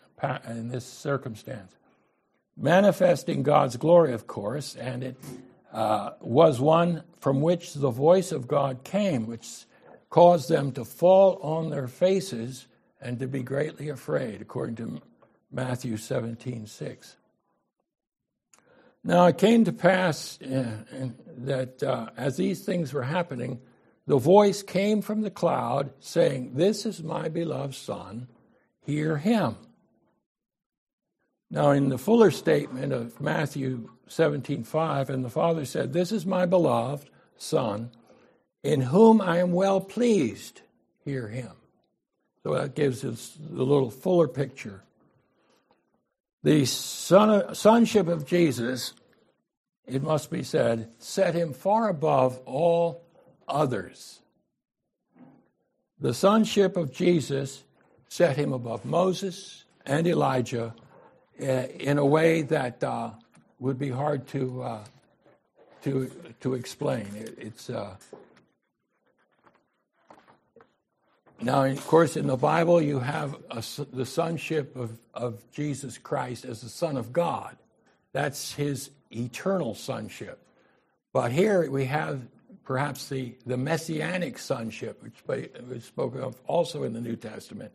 in 0.48 0.70
this 0.70 0.86
circumstance, 0.86 1.76
manifesting 2.56 3.42
God's 3.42 3.78
glory, 3.78 4.14
of 4.14 4.28
course, 4.28 4.76
and 4.76 5.04
it 5.04 5.18
uh, 5.74 6.12
was 6.20 6.60
one 6.60 7.04
from 7.20 7.42
which 7.42 7.74
the 7.74 7.90
voice 7.90 8.32
of 8.32 8.48
God 8.48 8.84
came, 8.84 9.26
which 9.26 9.66
caused 10.10 10.50
them 10.50 10.72
to 10.74 10.86
fall 10.86 11.40
on 11.42 11.70
their 11.70 11.88
faces 11.88 12.68
and 13.02 13.20
to 13.20 13.28
be 13.28 13.44
greatly 13.44 13.90
afraid, 13.90 14.42
according 14.42 14.76
to 14.78 15.02
Matthew 15.52 15.98
17 15.98 16.68
6. 16.68 17.16
Now 19.04 19.28
it 19.28 19.38
came 19.38 19.64
to 19.66 19.72
pass 19.72 20.40
uh, 20.42 20.78
that 21.38 21.82
uh, 21.82 22.10
as 22.18 22.38
these 22.38 22.66
things 22.66 22.94
were 22.94 23.04
happening, 23.04 23.62
the 24.08 24.18
voice 24.18 24.64
came 24.64 25.02
from 25.02 25.22
the 25.22 25.32
cloud 25.32 25.92
saying, 26.00 26.56
This 26.56 26.86
is 26.86 27.02
my 27.02 27.30
beloved 27.30 27.76
Son, 27.76 28.28
hear 28.86 29.18
him. 29.18 29.56
Now, 31.52 31.72
in 31.72 31.90
the 31.90 31.98
fuller 31.98 32.30
statement 32.30 32.94
of 32.94 33.20
Matthew 33.20 33.90
17 34.08 34.64
5, 34.64 35.10
and 35.10 35.24
the 35.24 35.30
Father 35.30 35.66
said, 35.66 35.94
This 35.94 36.12
is 36.12 36.26
my 36.26 36.46
beloved 36.46 37.10
Son, 37.38 37.92
in 38.64 38.82
whom 38.82 39.22
I 39.22 39.40
am 39.40 39.54
well 39.54 39.80
pleased, 39.80 40.62
hear 41.06 41.28
him. 41.28 41.52
So 42.50 42.56
that 42.56 42.74
gives 42.74 43.06
us 43.06 43.38
a 43.48 43.62
little 43.62 43.92
fuller 43.92 44.28
picture. 44.28 44.82
The 46.42 46.66
son, 46.66 47.54
sonship 47.54 48.08
of 48.08 48.26
Jesus, 48.26 48.94
it 49.86 50.02
must 50.02 50.32
be 50.32 50.42
said, 50.42 50.90
set 50.98 51.36
him 51.36 51.54
far 51.54 51.90
above 51.90 52.40
all 52.48 53.04
others. 53.48 54.22
The 56.00 56.12
sonship 56.12 56.76
of 56.76 56.92
Jesus 56.92 57.64
set 58.08 58.36
him 58.36 58.52
above 58.52 58.84
Moses 58.84 59.66
and 59.86 60.08
Elijah 60.08 60.74
eh, 61.38 61.68
in 61.80 62.00
a 62.00 62.06
way 62.06 62.42
that 62.42 62.84
uh, 62.84 63.12
would 63.60 63.78
be 63.78 63.92
hard 63.92 64.26
to 64.30 64.64
uh, 64.64 64.86
to 65.84 66.10
to 66.40 66.56
explain. 66.56 67.06
It, 67.16 67.38
it's 67.38 67.70
uh, 67.70 67.96
Now, 71.42 71.64
of 71.64 71.88
course, 71.88 72.18
in 72.18 72.28
the 72.28 72.36
Bible, 72.36 72.82
you 72.82 73.00
have 73.00 73.36
a, 73.50 73.64
the 73.94 74.06
sonship 74.06 74.76
of, 74.76 74.98
of 75.14 75.42
Jesus 75.52 75.98
Christ 75.98 76.44
as 76.44 76.62
the 76.62 76.70
Son 76.70 76.98
of 76.98 77.14
God. 77.14 77.56
That's 78.12 78.54
his 78.54 78.92
eternal 79.10 79.74
sonship. 79.74 80.46
But 81.14 81.32
here 81.32 81.70
we 81.72 81.86
have 81.86 82.22
perhaps 82.66 83.08
the, 83.08 83.36
the 83.46 83.56
messianic 83.56 84.38
sonship, 84.38 85.02
which 85.02 85.16
was 85.68 85.86
spoken 85.86 86.22
of 86.22 86.36
also 86.46 86.84
in 86.84 86.92
the 86.92 87.02
New 87.02 87.16
Testament. 87.16 87.72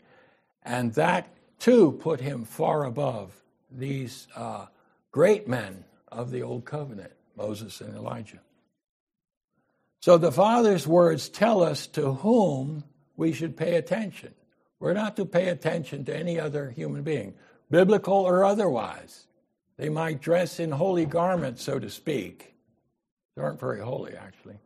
And 0.62 0.92
that, 0.94 1.28
too, 1.58 1.92
put 1.92 2.20
him 2.20 2.44
far 2.44 2.84
above 2.84 3.34
these 3.70 4.28
uh, 4.36 4.66
great 5.10 5.48
men 5.48 5.84
of 6.12 6.30
the 6.30 6.42
Old 6.42 6.66
Covenant, 6.66 7.12
Moses 7.34 7.80
and 7.80 7.96
Elijah. 7.96 8.40
So 10.00 10.18
the 10.18 10.30
Father's 10.30 10.86
words 10.86 11.30
tell 11.30 11.62
us 11.62 11.86
to 11.88 12.12
whom 12.12 12.84
we 13.16 13.32
should 13.32 13.56
pay 13.56 13.76
attention. 13.76 14.34
We're 14.80 14.92
not 14.92 15.16
to 15.16 15.24
pay 15.24 15.48
attention 15.48 16.04
to 16.06 16.16
any 16.16 16.38
other 16.38 16.70
human 16.70 17.02
being, 17.02 17.34
biblical 17.70 18.14
or 18.14 18.44
otherwise. 18.44 19.26
They 19.76 19.88
might 19.88 20.20
dress 20.20 20.60
in 20.60 20.70
holy 20.70 21.06
garments, 21.06 21.62
so 21.62 21.78
to 21.78 21.90
speak. 21.90 22.54
They 23.36 23.42
aren't 23.42 23.60
very 23.60 23.80
holy, 23.80 24.14
actually. 24.14 24.58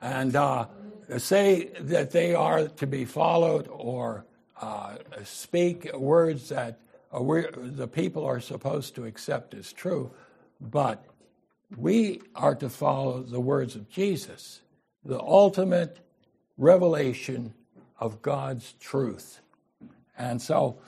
And 0.00 0.34
uh, 0.36 0.66
say 1.18 1.70
that 1.80 2.10
they 2.10 2.34
are 2.34 2.68
to 2.68 2.86
be 2.86 3.04
followed 3.04 3.68
or 3.70 4.24
uh, 4.60 4.96
speak 5.24 5.92
words 5.94 6.48
that 6.48 6.80
uh, 7.12 7.20
the 7.54 7.88
people 7.88 8.24
are 8.24 8.40
supposed 8.40 8.94
to 8.94 9.04
accept 9.04 9.54
as 9.54 9.72
true. 9.72 10.10
But 10.60 11.04
we 11.76 12.22
are 12.34 12.54
to 12.56 12.68
follow 12.68 13.22
the 13.22 13.40
words 13.40 13.74
of 13.74 13.88
Jesus, 13.88 14.62
the 15.04 15.20
ultimate 15.20 15.98
revelation 16.56 17.52
of 17.98 18.22
God's 18.22 18.74
truth. 18.74 19.40
And 20.18 20.40
so 20.40 20.78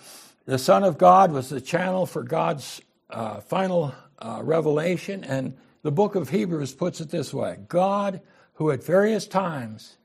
the 0.46 0.58
Son 0.58 0.84
of 0.84 0.98
God 0.98 1.32
was 1.32 1.48
the 1.48 1.60
channel 1.60 2.06
for 2.06 2.22
God's 2.22 2.80
uh, 3.10 3.40
final 3.40 3.94
uh, 4.18 4.40
revelation. 4.42 5.24
And 5.24 5.56
the 5.82 5.92
book 5.92 6.14
of 6.14 6.30
Hebrews 6.30 6.74
puts 6.74 7.00
it 7.00 7.10
this 7.10 7.32
way 7.32 7.58
God, 7.68 8.20
who 8.54 8.70
at 8.70 8.82
various 8.82 9.26
times 9.26 9.96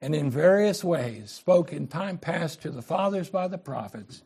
and 0.00 0.14
in 0.14 0.30
various 0.30 0.82
ways 0.82 1.30
spoke 1.30 1.72
in 1.72 1.86
time 1.86 2.18
past 2.18 2.62
to 2.62 2.70
the 2.70 2.82
fathers 2.82 3.28
by 3.28 3.48
the 3.48 3.58
prophets, 3.58 4.22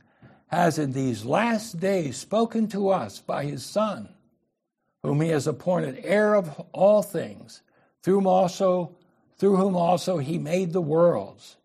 has 0.47 0.79
in 0.79 0.93
these 0.93 1.25
last 1.25 1.81
days 1.81 2.17
spoken 2.17 2.69
to 2.69 2.91
us 2.91 3.19
by 3.19 3.45
his 3.45 3.65
Son, 3.65 4.09
whom 5.03 5.21
he 5.21 5.31
has 5.31 5.49
appointed 5.49 6.01
heir 6.05 6.35
of 6.35 6.61
all 6.73 7.03
things, 7.03 7.63
through 8.03 8.15
whom 8.15 8.27
also, 8.29 8.95
through 9.37 9.57
whom 9.57 9.75
also 9.75 10.19
he 10.19 10.39
made 10.39 10.73
the 10.73 10.81
worlds 10.81 11.57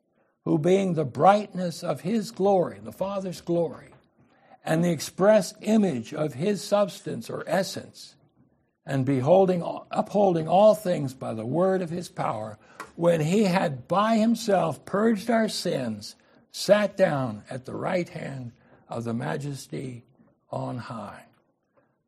who 0.50 0.58
being 0.58 0.96
the 0.96 1.06
brightness 1.06 1.84
of 1.84 2.02
his 2.02 2.32
glory, 2.32 2.80
the 2.84 2.92
Father's 2.92 3.40
glory, 3.40 3.90
and 4.66 4.84
the 4.84 4.90
express 4.90 5.54
image 5.62 6.12
of 6.12 6.34
his 6.34 6.64
substance 6.64 7.30
or 7.30 7.44
essence, 7.46 8.16
and 8.84 9.06
beholding, 9.06 9.62
upholding 9.92 10.48
all 10.48 10.74
things 10.74 11.14
by 11.14 11.36
the 11.36 11.46
word 11.46 11.84
of 11.84 11.92
his 11.92 12.10
power, 12.10 12.58
when 12.96 13.22
he 13.22 13.44
had 13.44 13.88
by 13.88 14.18
himself 14.18 14.84
purged 14.86 15.30
our 15.30 15.48
sins, 15.48 16.16
sat 16.52 16.98
down 16.98 17.44
at 17.48 17.66
the 17.66 17.76
right 17.76 18.10
hand 18.10 18.52
of 18.88 19.04
the 19.04 19.14
majesty 19.14 20.04
on 20.50 20.80
high. 20.80 21.26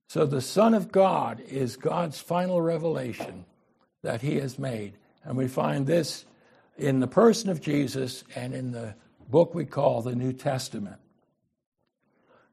So 0.07 0.25
the 0.25 0.41
Son 0.41 0.73
of 0.73 0.91
God 0.91 1.41
is 1.41 1.77
God's 1.77 2.19
final 2.19 2.59
revelation 2.59 3.45
that 4.01 4.23
he 4.23 4.37
has 4.37 4.57
made. 4.57 4.93
And 5.23 5.37
we 5.37 5.47
find 5.47 5.85
this 5.85 6.25
in 6.81 6.99
the 6.99 7.07
person 7.07 7.49
of 7.49 7.61
Jesus 7.61 8.23
and 8.35 8.53
in 8.53 8.71
the 8.71 8.95
book 9.29 9.53
we 9.53 9.65
call 9.65 10.01
the 10.01 10.15
New 10.15 10.33
Testament. 10.33 10.97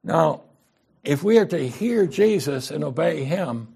Now, 0.05 0.43
if 1.03 1.23
we 1.23 1.38
are 1.38 1.47
to 1.47 1.69
hear 1.69 2.07
Jesus 2.07 2.71
and 2.71 2.85
obey 2.85 3.25
him, 3.25 3.75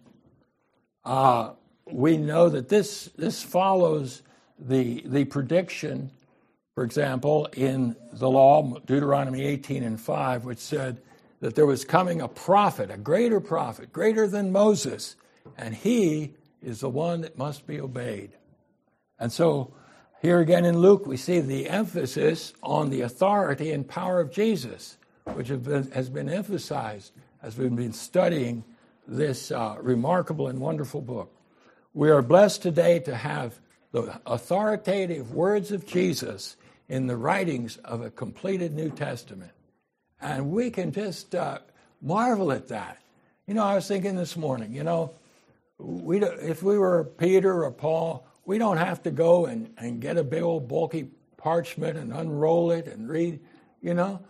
uh, 1.05 1.53
we 1.91 2.19
know 2.19 2.51
that 2.51 2.69
this, 2.69 3.07
this 3.17 3.43
follows 3.43 4.23
the, 4.59 5.03
the 5.07 5.25
prediction, 5.25 6.11
for 6.75 6.85
example, 6.85 7.49
in 7.55 7.97
the 8.13 8.29
law, 8.29 8.79
Deuteronomy 8.81 9.43
18 9.43 9.83
and 9.83 10.01
5, 10.01 10.45
which 10.45 10.59
said 10.59 11.01
that 11.41 11.55
there 11.55 11.67
was 11.67 11.85
coming 11.85 12.21
a 12.21 12.29
prophet, 12.29 12.91
a 12.91 12.99
greater 12.99 13.41
prophet, 13.41 13.93
greater 13.93 14.29
than 14.29 14.53
Moses, 14.53 15.17
and 15.57 15.75
he 15.75 16.35
is 16.63 16.81
the 16.81 16.91
one 16.91 17.23
that 17.23 17.39
must 17.39 17.67
be 17.67 17.81
obeyed. 17.81 18.33
And 19.19 19.33
so 19.33 19.73
here 20.23 20.39
again 20.39 20.65
in 20.65 20.79
Luke, 20.79 21.05
we 21.05 21.17
see 21.17 21.41
the 21.41 21.69
emphasis 21.69 22.53
on 22.63 22.91
the 22.91 23.01
authority 23.01 23.73
and 23.73 23.87
power 23.87 24.21
of 24.21 24.31
Jesus, 24.31 24.97
which 25.25 25.49
been, 25.49 25.91
has 25.91 26.09
been 26.09 26.29
emphasized 26.29 27.11
as 27.43 27.59
we've 27.59 27.75
been 27.75 27.93
studying 27.93 28.63
this 29.09 29.51
uh, 29.51 29.77
remarkable 29.81 30.47
and 30.47 30.61
wonderful 30.61 31.01
book. 31.01 31.35
We 31.93 32.09
are 32.09 32.23
blessed 32.23 32.63
today 32.63 33.01
to 33.01 33.17
have 33.17 33.59
the 33.91 34.21
authoritative 34.25 35.35
words 35.35 35.73
of 35.73 35.85
Jesus 35.87 36.57
in 36.89 37.09
the 37.09 37.17
writings 37.17 37.79
of 37.79 38.01
a 38.01 38.11
completed 38.11 38.75
New 38.75 38.91
Testament. 38.91 39.51
And 40.21 40.53
we 40.53 40.71
can 40.71 40.93
just 40.93 41.35
uh, 41.35 41.59
marvel 42.01 42.53
at 42.53 42.69
that. 42.69 42.99
You 43.49 43.55
know, 43.55 43.65
I 43.65 43.75
was 43.75 43.89
thinking 43.89 44.15
this 44.15 44.37
morning, 44.37 44.73
you 44.73 44.85
know, 44.85 45.15
we, 45.79 46.23
if 46.23 46.63
we 46.63 46.79
were 46.79 47.03
Peter 47.03 47.65
or 47.65 47.73
Paul, 47.73 48.25
we 48.45 48.59
don't 48.59 48.77
have 48.77 49.03
to 49.05 49.11
go 49.11 49.47
and, 49.47 49.73
and 49.79 50.01
get 50.01 50.17
a 50.17 50.25
big 50.25 50.43
old 50.43 50.69
bulky 50.69 51.09
parchment 51.37 51.97
and 51.97 52.13
unroll 52.13 52.71
it 52.71 52.87
and 52.87 53.09
read, 53.09 53.41
you 53.81 53.95
know. 53.95 54.21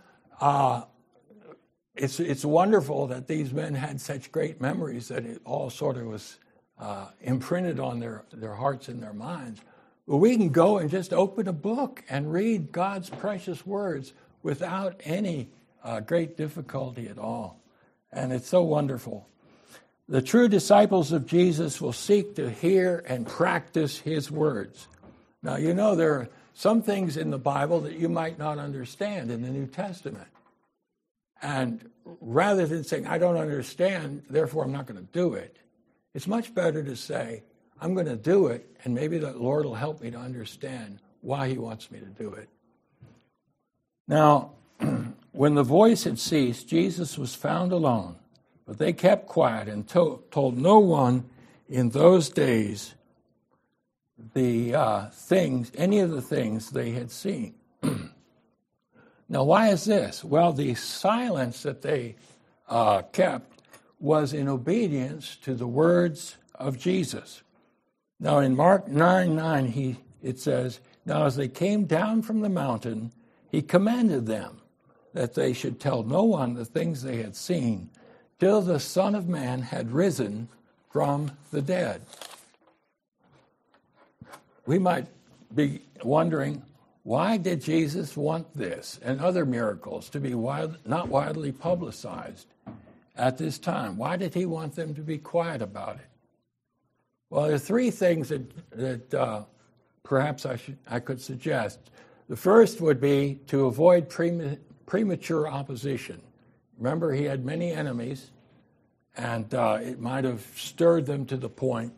Uh, 0.41 0.83
it's, 1.95 2.21
it's 2.21 2.45
wonderful 2.45 3.07
that 3.09 3.27
these 3.27 3.53
men 3.53 3.75
had 3.75 4.01
such 4.01 4.33
great 4.33 4.61
memories 4.61 5.09
that 5.09 5.25
it 5.25 5.41
all 5.45 5.69
sort 5.71 5.97
of 5.97 6.07
was 6.07 6.39
uh, 6.79 7.09
imprinted 7.21 7.79
on 7.79 8.01
their, 8.01 8.25
their 8.33 8.55
hearts 8.55 8.89
and 8.89 9.03
their 9.03 9.13
minds. 9.13 9.61
But 10.09 10.17
we 10.17 10.37
can 10.37 10.49
go 10.49 10.79
and 10.79 10.91
just 10.91 11.13
open 11.13 11.49
a 11.49 11.53
book 11.53 12.03
and 12.09 12.33
read 12.33 12.73
God's 12.73 13.09
precious 13.09 13.65
words 13.65 14.15
without 14.43 15.01
any 15.05 15.51
uh, 15.85 16.01
great 16.01 16.37
difficulty 16.37 17.09
at 17.09 17.19
all. 17.19 17.61
And 18.11 18.33
it's 18.33 18.49
so 18.49 18.63
wonderful. 18.63 19.29
The 20.13 20.21
true 20.21 20.47
disciples 20.47 21.11
of 21.13 21.25
Jesus 21.25 21.81
will 21.81 21.95
seek 21.95 22.35
to 22.35 22.51
hear 22.51 23.03
and 23.09 23.27
practice 23.27 23.99
his 23.99 24.31
words. 24.31 24.87
Now, 25.43 25.57
you 25.57 25.73
know, 25.73 25.95
there 25.95 26.13
are 26.13 26.29
some 26.53 26.83
things 26.83 27.17
in 27.17 27.31
the 27.31 27.39
Bible 27.39 27.81
that 27.81 27.95
you 27.95 28.11
might 28.11 28.39
not 28.39 28.59
understand 28.59 29.31
in 29.31 29.41
the 29.41 29.49
New 29.49 29.67
Testament. 29.67 30.29
And 31.41 31.89
rather 32.21 32.67
than 32.67 32.85
saying, 32.85 33.07
I 33.07 33.17
don't 33.17 33.39
understand, 33.39 34.25
therefore 34.29 34.65
I'm 34.65 34.73
not 34.73 34.85
going 34.85 35.01
to 35.01 35.13
do 35.15 35.33
it, 35.33 35.57
it's 36.13 36.27
much 36.27 36.55
better 36.55 36.83
to 36.83 36.95
say, 36.95 37.43
I'm 37.81 37.95
going 37.95 38.05
to 38.05 38.15
do 38.15 38.49
it, 38.49 38.69
and 38.85 38.95
maybe 38.95 39.17
the 39.17 39.33
Lord 39.33 39.65
will 39.65 39.77
help 39.77 40.03
me 40.03 40.11
to 40.11 40.19
understand 40.19 40.99
why 41.23 41.49
He 41.49 41.57
wants 41.57 41.91
me 41.91 42.01
to 42.01 42.05
do 42.05 42.35
it. 42.35 42.51
Now, 44.07 44.51
when 45.33 45.55
the 45.55 45.63
voice 45.63 46.05
had 46.05 46.19
ceased, 46.19 46.69
Jesus 46.69 47.17
was 47.17 47.35
found 47.35 47.73
alone, 47.73 48.17
but 48.67 48.79
they 48.79 48.93
kept 48.93 49.27
quiet 49.27 49.69
and 49.69 49.89
to- 49.89 50.23
told 50.31 50.57
no 50.57 50.79
one 50.79 51.25
in 51.69 51.91
those 51.91 52.29
days 52.29 52.95
the 54.35 54.75
uh, 54.75 55.07
things, 55.11 55.73
any 55.77 55.99
of 55.99 56.11
the 56.11 56.23
things 56.23 56.71
they 56.71 56.93
had 56.93 57.11
seen. 57.11 57.55
now, 59.29 59.43
why 59.45 59.69
is 59.69 59.85
this? 59.85 60.23
Well, 60.23 60.53
the 60.53 60.75
silence 60.75 61.63
that 61.63 61.83
they 61.83 62.17
uh, 62.69 63.03
kept 63.03 63.63
was 63.99 64.33
in 64.33 64.49
obedience 64.49 65.37
to 65.37 65.55
the 65.55 65.67
words 65.67 66.37
of 66.55 66.79
Jesus. 66.79 67.43
Now, 68.21 68.39
in 68.39 68.55
Mark 68.55 68.89
9 68.89 69.35
9, 69.35 69.67
he, 69.67 69.97
it 70.23 70.39
says, 70.39 70.81
Now 71.05 71.27
as 71.27 71.37
they 71.37 71.49
came 71.49 71.85
down 71.85 72.23
from 72.23 72.41
the 72.41 72.49
mountain, 72.49 73.13
he 73.51 73.63
commanded 73.63 74.27
them 74.27 74.61
that 75.13 75.35
they 75.35 75.53
should 75.53 75.81
tell 75.81 76.03
no 76.03 76.23
one 76.23 76.55
the 76.55 76.65
things 76.65 77.03
they 77.03 77.17
had 77.17 77.37
seen 77.37 77.91
till 78.43 78.61
the 78.61 78.81
Son 78.81 79.15
of 79.15 79.29
Man 79.29 79.63
had 79.63 79.93
risen 79.93 80.49
from 80.91 81.31
the 81.53 81.63
dead. 81.63 82.03
We 84.67 84.81
might 84.81 85.07
be 85.55 85.83
wondering 86.03 86.61
why 87.05 87.37
did 87.37 87.63
Jesus 87.63 88.17
want 88.17 88.53
this 88.53 88.99
and 89.01 89.21
other 89.21 89.47
miracles 89.47 90.09
to 90.09 90.19
be 90.19 90.35
wild, 90.35 90.77
not 90.85 91.07
widely 91.07 91.53
publicized? 91.53 92.49
at 93.15 93.39
this 93.39 93.59
time? 93.59 93.97
Why 93.97 94.17
did 94.17 94.35
he 94.35 94.47
want 94.47 94.75
them 94.75 94.95
to 94.95 95.03
be 95.03 95.19
quiet 95.19 95.63
about 95.63 95.97
it? 95.97 96.09
Well, 97.31 97.45
there 97.45 97.55
are 97.55 97.59
three 97.59 97.91
things 97.91 98.31
that, 98.31 98.71
that 98.71 99.15
uh, 99.15 99.45
perhaps 100.03 100.47
I, 100.47 100.57
should, 100.57 100.79
I 100.89 100.99
could 100.99 101.21
suggest. 101.21 101.79
The 102.29 102.37
first 102.37 102.81
would 102.81 103.01
be 103.01 103.39
to 103.49 103.67
avoid 103.67 104.09
premature 104.87 105.47
opposition. 105.47 106.23
Remember, 106.79 107.13
he 107.13 107.25
had 107.25 107.45
many 107.45 107.73
enemies, 107.73 108.31
and 109.17 109.53
uh, 109.55 109.79
it 109.81 110.01
might 110.01 110.25
have 110.25 110.47
stirred 110.57 111.07
them 111.07 111.27
to 111.27 111.37
the 111.37 111.49
point 111.49 111.93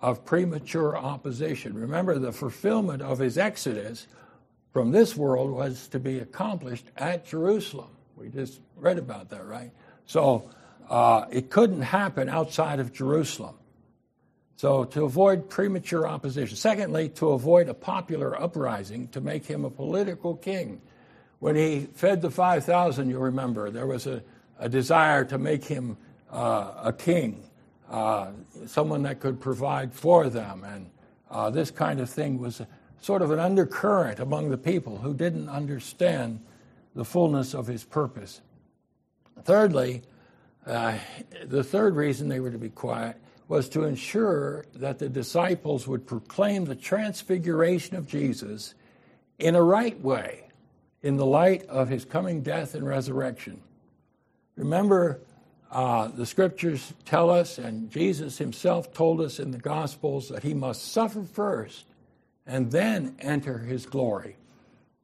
of 0.00 0.24
premature 0.24 0.96
opposition. 0.96 1.74
Remember, 1.74 2.18
the 2.18 2.32
fulfillment 2.32 3.02
of 3.02 3.18
his 3.18 3.38
exodus 3.38 4.06
from 4.72 4.90
this 4.90 5.16
world 5.16 5.50
was 5.50 5.88
to 5.88 5.98
be 5.98 6.18
accomplished 6.18 6.86
at 6.96 7.26
Jerusalem. 7.26 7.90
We 8.16 8.28
just 8.28 8.60
read 8.76 8.98
about 8.98 9.30
that, 9.30 9.46
right? 9.46 9.70
So 10.06 10.50
uh, 10.88 11.26
it 11.30 11.50
couldn't 11.50 11.82
happen 11.82 12.28
outside 12.28 12.80
of 12.80 12.92
Jerusalem. 12.92 13.56
So, 14.56 14.84
to 14.84 15.04
avoid 15.04 15.50
premature 15.50 16.06
opposition. 16.06 16.56
Secondly, 16.56 17.08
to 17.16 17.30
avoid 17.30 17.68
a 17.68 17.74
popular 17.74 18.40
uprising 18.40 19.08
to 19.08 19.20
make 19.20 19.44
him 19.44 19.64
a 19.64 19.70
political 19.70 20.36
king. 20.36 20.80
When 21.42 21.56
he 21.56 21.88
fed 21.92 22.22
the 22.22 22.30
5,000, 22.30 23.10
you 23.10 23.18
remember, 23.18 23.68
there 23.68 23.88
was 23.88 24.06
a, 24.06 24.22
a 24.60 24.68
desire 24.68 25.24
to 25.24 25.38
make 25.38 25.64
him 25.64 25.96
uh, 26.30 26.74
a 26.84 26.92
king, 26.92 27.42
uh, 27.90 28.28
someone 28.66 29.02
that 29.02 29.18
could 29.18 29.40
provide 29.40 29.92
for 29.92 30.28
them. 30.28 30.62
And 30.62 30.88
uh, 31.32 31.50
this 31.50 31.72
kind 31.72 31.98
of 31.98 32.08
thing 32.08 32.38
was 32.38 32.62
sort 33.00 33.22
of 33.22 33.32
an 33.32 33.40
undercurrent 33.40 34.20
among 34.20 34.50
the 34.50 34.56
people 34.56 34.98
who 34.98 35.14
didn't 35.14 35.48
understand 35.48 36.38
the 36.94 37.04
fullness 37.04 37.54
of 37.54 37.66
his 37.66 37.82
purpose. 37.82 38.40
Thirdly, 39.42 40.02
uh, 40.64 40.96
the 41.44 41.64
third 41.64 41.96
reason 41.96 42.28
they 42.28 42.38
were 42.38 42.52
to 42.52 42.58
be 42.58 42.70
quiet 42.70 43.16
was 43.48 43.68
to 43.70 43.82
ensure 43.82 44.64
that 44.76 45.00
the 45.00 45.08
disciples 45.08 45.88
would 45.88 46.06
proclaim 46.06 46.66
the 46.66 46.76
transfiguration 46.76 47.96
of 47.96 48.06
Jesus 48.06 48.74
in 49.40 49.56
a 49.56 49.62
right 49.62 50.00
way, 50.00 50.44
in 51.02 51.16
the 51.16 51.26
light 51.26 51.66
of 51.66 51.88
his 51.88 52.04
coming 52.04 52.42
death 52.42 52.74
and 52.74 52.86
resurrection. 52.86 53.60
Remember, 54.56 55.20
uh, 55.70 56.08
the 56.08 56.26
scriptures 56.26 56.92
tell 57.04 57.30
us, 57.30 57.58
and 57.58 57.90
Jesus 57.90 58.38
himself 58.38 58.92
told 58.92 59.20
us 59.20 59.40
in 59.40 59.50
the 59.50 59.58
Gospels, 59.58 60.28
that 60.28 60.42
he 60.42 60.54
must 60.54 60.92
suffer 60.92 61.22
first 61.22 61.86
and 62.46 62.70
then 62.70 63.16
enter 63.20 63.58
his 63.58 63.86
glory. 63.86 64.36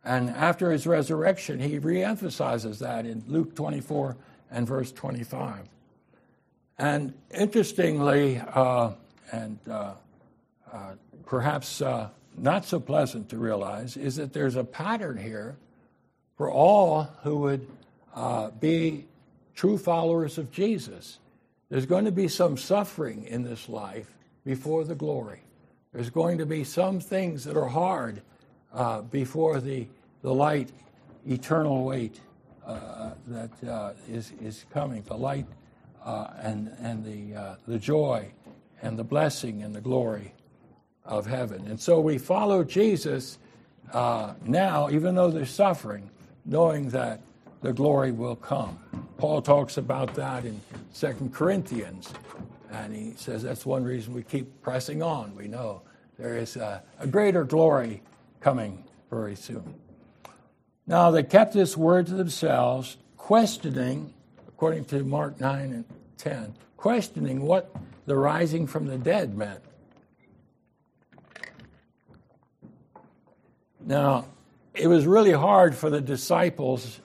And 0.04 0.30
after 0.30 0.70
his 0.70 0.86
resurrection, 0.86 1.58
he 1.58 1.80
reemphasizes 1.80 2.78
that 2.78 3.06
in 3.06 3.24
Luke 3.26 3.54
24 3.54 4.16
and 4.50 4.66
verse 4.66 4.92
25. 4.92 5.68
And 6.78 7.14
interestingly, 7.30 8.38
uh, 8.38 8.92
and 9.32 9.58
uh, 9.68 9.94
uh, 10.72 10.92
perhaps 11.26 11.82
uh, 11.82 12.10
not 12.36 12.64
so 12.64 12.78
pleasant 12.78 13.28
to 13.30 13.38
realize, 13.38 13.96
is 13.96 14.16
that 14.16 14.32
there's 14.32 14.56
a 14.56 14.64
pattern 14.64 15.16
here 15.16 15.56
for 16.38 16.50
all 16.50 17.02
who 17.24 17.36
would 17.38 17.66
uh, 18.14 18.50
be 18.52 19.04
true 19.54 19.76
followers 19.76 20.38
of 20.38 20.50
Jesus. 20.52 21.18
There's 21.68 21.84
going 21.84 22.04
to 22.06 22.12
be 22.12 22.28
some 22.28 22.56
suffering 22.56 23.24
in 23.24 23.42
this 23.42 23.68
life 23.68 24.14
before 24.44 24.84
the 24.84 24.94
glory. 24.94 25.40
There's 25.92 26.10
going 26.10 26.38
to 26.38 26.46
be 26.46 26.62
some 26.62 27.00
things 27.00 27.44
that 27.44 27.56
are 27.56 27.68
hard 27.68 28.22
uh, 28.72 29.02
before 29.02 29.60
the, 29.60 29.88
the 30.22 30.32
light, 30.32 30.70
eternal 31.26 31.84
weight 31.84 32.20
uh, 32.64 33.10
that 33.26 33.68
uh, 33.68 33.92
is 34.08 34.32
is 34.40 34.64
coming, 34.70 35.02
the 35.02 35.16
light 35.16 35.46
uh, 36.04 36.28
and, 36.40 36.70
and 36.80 37.04
the, 37.04 37.34
uh, 37.34 37.54
the 37.66 37.78
joy 37.78 38.30
and 38.80 38.98
the 38.98 39.04
blessing 39.04 39.62
and 39.62 39.74
the 39.74 39.80
glory 39.80 40.34
of 41.04 41.26
heaven. 41.26 41.66
And 41.66 41.80
so 41.80 41.98
we 41.98 42.18
follow 42.18 42.62
Jesus 42.62 43.38
now, 43.92 44.88
even 44.92 45.14
though 45.14 45.30
there's 45.30 45.50
suffering, 45.50 46.10
knowing 46.48 46.88
that 46.88 47.20
the 47.60 47.72
glory 47.72 48.10
will 48.10 48.36
come. 48.36 48.78
Paul 49.18 49.42
talks 49.42 49.76
about 49.76 50.14
that 50.14 50.44
in 50.44 50.60
Second 50.92 51.34
Corinthians, 51.34 52.12
and 52.72 52.94
he 52.94 53.12
says 53.16 53.42
that's 53.42 53.66
one 53.66 53.84
reason 53.84 54.14
we 54.14 54.22
keep 54.22 54.62
pressing 54.62 55.02
on. 55.02 55.34
We 55.36 55.46
know 55.46 55.82
there 56.18 56.36
is 56.36 56.56
a, 56.56 56.82
a 56.98 57.06
greater 57.06 57.44
glory 57.44 58.02
coming 58.40 58.84
very 59.10 59.36
soon. 59.36 59.74
Now 60.86 61.10
they 61.10 61.22
kept 61.22 61.52
this 61.52 61.76
word 61.76 62.06
to 62.06 62.14
themselves, 62.14 62.96
questioning, 63.16 64.14
according 64.48 64.86
to 64.86 65.04
Mark 65.04 65.38
9 65.38 65.60
and 65.60 65.84
10, 66.16 66.54
questioning 66.76 67.42
what 67.42 67.74
the 68.06 68.16
rising 68.16 68.66
from 68.66 68.86
the 68.86 68.96
dead 68.96 69.36
meant. 69.36 69.60
Now, 73.80 74.26
it 74.78 74.86
was 74.86 75.06
really 75.06 75.32
hard 75.32 75.74
for 75.74 75.90
the 75.90 76.00
disciples 76.00 77.00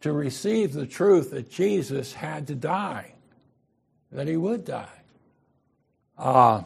to 0.00 0.12
receive 0.12 0.72
the 0.72 0.86
truth 0.86 1.30
that 1.30 1.50
Jesus 1.50 2.12
had 2.12 2.46
to 2.46 2.54
die, 2.54 3.14
that 4.12 4.26
he 4.26 4.36
would 4.36 4.64
die. 4.64 5.00
Uh, 6.16 6.62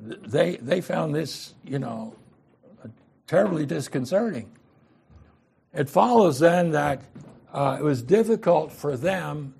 they, 0.00 0.56
they 0.56 0.80
found 0.80 1.14
this, 1.14 1.54
you 1.64 1.78
know, 1.78 2.14
terribly 3.26 3.66
disconcerting. 3.66 4.50
It 5.72 5.88
follows 5.88 6.38
then 6.38 6.72
that 6.72 7.02
uh, 7.52 7.76
it 7.78 7.82
was 7.82 8.02
difficult 8.02 8.72
for 8.72 8.96
them 8.96 9.54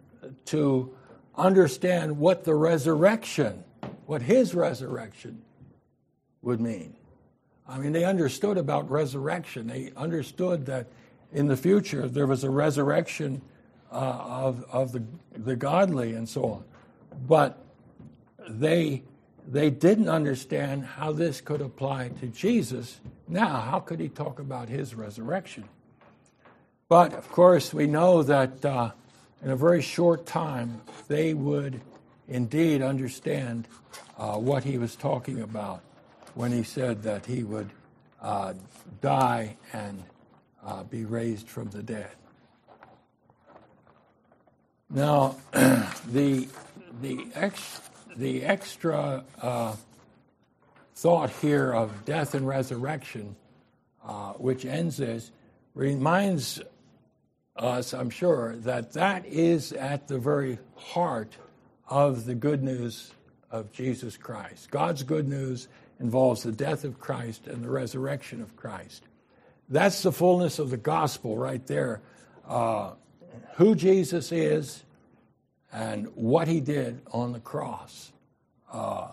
to 0.46 0.92
understand 1.36 2.18
what 2.18 2.44
the 2.44 2.54
resurrection, 2.54 3.64
what 4.06 4.22
his 4.22 4.54
resurrection 4.54 5.42
would 6.42 6.60
mean. 6.60 6.96
I 7.70 7.78
mean, 7.78 7.92
they 7.92 8.04
understood 8.04 8.58
about 8.58 8.90
resurrection. 8.90 9.68
They 9.68 9.92
understood 9.96 10.66
that 10.66 10.88
in 11.32 11.46
the 11.46 11.56
future 11.56 12.08
there 12.08 12.26
was 12.26 12.42
a 12.42 12.50
resurrection 12.50 13.42
uh, 13.92 13.94
of, 13.94 14.64
of 14.72 14.90
the, 14.90 15.04
the 15.36 15.54
godly 15.54 16.14
and 16.14 16.28
so 16.28 16.44
on. 16.44 16.64
But 17.26 17.58
they 18.48 19.04
they 19.48 19.70
didn't 19.70 20.08
understand 20.08 20.84
how 20.84 21.12
this 21.12 21.40
could 21.40 21.60
apply 21.60 22.10
to 22.20 22.26
Jesus. 22.28 23.00
Now, 23.26 23.60
how 23.60 23.80
could 23.80 23.98
he 23.98 24.08
talk 24.08 24.38
about 24.38 24.68
his 24.68 24.94
resurrection? 24.94 25.64
But 26.88 27.14
of 27.14 27.28
course, 27.30 27.74
we 27.74 27.86
know 27.86 28.22
that 28.22 28.64
uh, 28.64 28.92
in 29.42 29.50
a 29.50 29.56
very 29.56 29.82
short 29.82 30.26
time, 30.26 30.82
they 31.08 31.34
would 31.34 31.80
indeed 32.28 32.82
understand 32.82 33.66
uh, 34.18 34.36
what 34.36 34.62
he 34.62 34.78
was 34.78 34.94
talking 34.94 35.40
about 35.40 35.82
when 36.34 36.52
he 36.52 36.62
said 36.62 37.02
that 37.02 37.26
he 37.26 37.42
would 37.42 37.70
uh, 38.20 38.54
die 39.00 39.56
and 39.72 40.02
uh, 40.64 40.82
be 40.84 41.04
raised 41.04 41.48
from 41.48 41.70
the 41.70 41.82
dead. 41.82 42.10
Now, 44.88 45.36
the 45.52 46.48
the 47.00 47.26
ex, 47.34 47.80
the 48.16 48.44
extra 48.44 49.24
uh, 49.40 49.76
thought 50.96 51.30
here 51.30 51.72
of 51.72 52.04
death 52.04 52.34
and 52.34 52.46
resurrection, 52.46 53.36
uh, 54.04 54.32
which 54.32 54.64
ends 54.64 54.96
this, 54.96 55.30
reminds 55.74 56.60
us, 57.56 57.94
I'm 57.94 58.10
sure, 58.10 58.56
that 58.58 58.92
that 58.94 59.26
is 59.26 59.72
at 59.72 60.08
the 60.08 60.18
very 60.18 60.58
heart 60.76 61.36
of 61.88 62.24
the 62.24 62.34
good 62.34 62.62
news 62.62 63.12
of 63.50 63.72
Jesus 63.72 64.16
Christ. 64.16 64.70
God's 64.70 65.02
good 65.02 65.28
news 65.28 65.68
involves 66.00 66.42
the 66.42 66.52
death 66.52 66.84
of 66.84 66.98
Christ 66.98 67.46
and 67.46 67.62
the 67.62 67.70
resurrection 67.70 68.40
of 68.40 68.56
Christ. 68.56 69.04
That's 69.68 70.02
the 70.02 70.12
fullness 70.12 70.58
of 70.58 70.70
the 70.70 70.76
gospel 70.76 71.36
right 71.36 71.64
there. 71.66 72.00
Uh, 72.48 72.92
who 73.56 73.74
Jesus 73.74 74.32
is 74.32 74.82
and 75.72 76.06
what 76.14 76.48
he 76.48 76.60
did 76.60 77.00
on 77.12 77.32
the 77.32 77.40
cross. 77.40 78.12
Uh, 78.72 79.08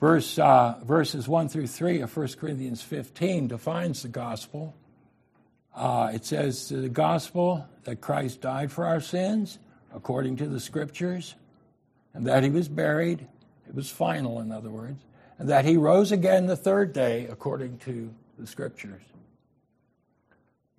verse, 0.00 0.38
uh, 0.38 0.78
verses 0.84 1.26
1 1.26 1.48
through 1.48 1.66
3 1.66 2.00
of 2.00 2.16
1 2.16 2.28
Corinthians 2.38 2.82
15 2.82 3.48
defines 3.48 4.02
the 4.02 4.08
gospel. 4.08 4.74
Uh, 5.74 6.10
it 6.14 6.24
says 6.24 6.68
the 6.68 6.88
gospel 6.88 7.66
that 7.84 8.00
Christ 8.00 8.40
died 8.40 8.70
for 8.70 8.84
our 8.84 9.00
sins 9.00 9.58
according 9.94 10.36
to 10.36 10.46
the 10.46 10.60
scriptures, 10.60 11.34
and 12.12 12.26
that 12.26 12.44
he 12.44 12.50
was 12.50 12.68
buried. 12.68 13.26
It 13.66 13.74
was 13.74 13.90
final, 13.90 14.40
in 14.40 14.52
other 14.52 14.68
words, 14.68 15.02
and 15.38 15.48
that 15.48 15.64
he 15.64 15.76
rose 15.76 16.12
again 16.12 16.46
the 16.46 16.56
third 16.56 16.92
day 16.92 17.26
according 17.26 17.78
to 17.78 18.12
the 18.38 18.46
scriptures. 18.46 19.02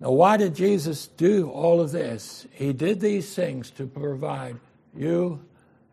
Now, 0.00 0.12
why 0.12 0.36
did 0.36 0.54
Jesus 0.54 1.08
do 1.08 1.50
all 1.50 1.80
of 1.80 1.90
this? 1.90 2.46
He 2.52 2.72
did 2.72 3.00
these 3.00 3.34
things 3.34 3.70
to 3.72 3.86
provide 3.86 4.56
you 4.94 5.44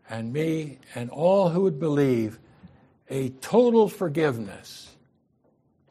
and 0.08 0.32
me 0.32 0.78
and 0.94 1.10
all 1.10 1.48
who 1.48 1.62
would 1.62 1.80
believe 1.80 2.38
a 3.08 3.30
total 3.30 3.88
forgiveness 3.88 4.96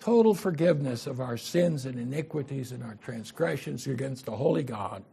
total 0.05 0.35
forgiveness 0.35 1.07
of 1.07 1.19
our 1.19 1.35
sins 1.35 1.88
and 1.88 1.97
iniquities 1.97 2.71
and 2.71 2.83
our 2.83 2.93
transgressions 3.01 3.88
against 3.88 4.27
a 4.27 4.31
holy 4.31 4.61
God, 4.61 5.03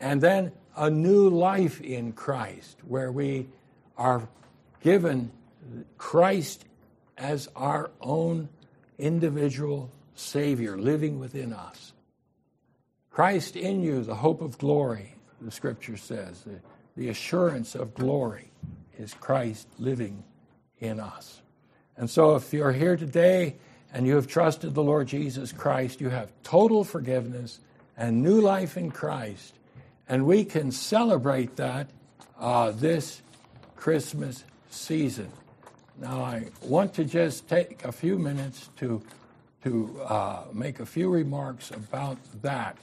and 0.00 0.20
then 0.20 0.50
a 0.76 0.90
new 0.90 1.30
life 1.30 1.80
in 1.80 2.10
Christ 2.10 2.78
where 2.82 3.12
we 3.12 3.46
are 3.96 4.28
given 4.82 5.30
Christ 5.98 6.64
as 7.18 7.48
our 7.54 7.90
own 8.00 8.48
individual 8.98 9.90
Savior 10.14 10.78
living 10.78 11.18
within 11.18 11.52
us. 11.52 11.92
Christ 13.10 13.56
in 13.56 13.82
you, 13.82 14.02
the 14.02 14.14
hope 14.14 14.40
of 14.40 14.58
glory, 14.58 15.14
the 15.40 15.50
scripture 15.50 15.96
says. 15.96 16.42
The, 16.42 16.60
the 16.96 17.08
assurance 17.08 17.74
of 17.74 17.94
glory 17.94 18.50
is 18.98 19.14
Christ 19.14 19.68
living 19.78 20.22
in 20.80 21.00
us. 21.00 21.40
And 21.96 22.08
so 22.08 22.36
if 22.36 22.52
you're 22.52 22.72
here 22.72 22.96
today 22.96 23.56
and 23.92 24.06
you 24.06 24.14
have 24.16 24.26
trusted 24.26 24.74
the 24.74 24.82
Lord 24.82 25.08
Jesus 25.08 25.52
Christ, 25.52 26.00
you 26.00 26.10
have 26.10 26.30
total 26.42 26.84
forgiveness 26.84 27.60
and 27.96 28.22
new 28.22 28.40
life 28.40 28.76
in 28.76 28.90
Christ. 28.90 29.54
And 30.08 30.24
we 30.24 30.44
can 30.44 30.70
celebrate 30.70 31.56
that 31.56 31.90
uh, 32.38 32.70
this 32.70 33.20
Christmas 33.76 34.44
season. 34.70 35.30
Now, 36.00 36.22
I 36.22 36.44
want 36.62 36.94
to 36.94 37.04
just 37.04 37.48
take 37.48 37.84
a 37.84 37.90
few 37.90 38.20
minutes 38.20 38.70
to, 38.76 39.02
to 39.64 40.00
uh, 40.04 40.42
make 40.52 40.78
a 40.78 40.86
few 40.86 41.10
remarks 41.10 41.72
about 41.72 42.18
that. 42.42 42.76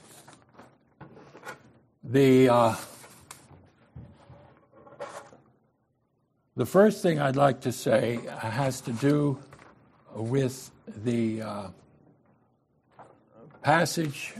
The, 2.04 2.50
uh, 2.50 2.76
the 6.56 6.66
first 6.66 7.00
thing 7.00 7.18
I'd 7.18 7.36
like 7.36 7.62
to 7.62 7.72
say 7.72 8.20
has 8.38 8.82
to 8.82 8.92
do 8.92 9.38
with 10.14 10.70
the 10.86 11.40
uh, 11.40 11.68
passage 13.62 14.34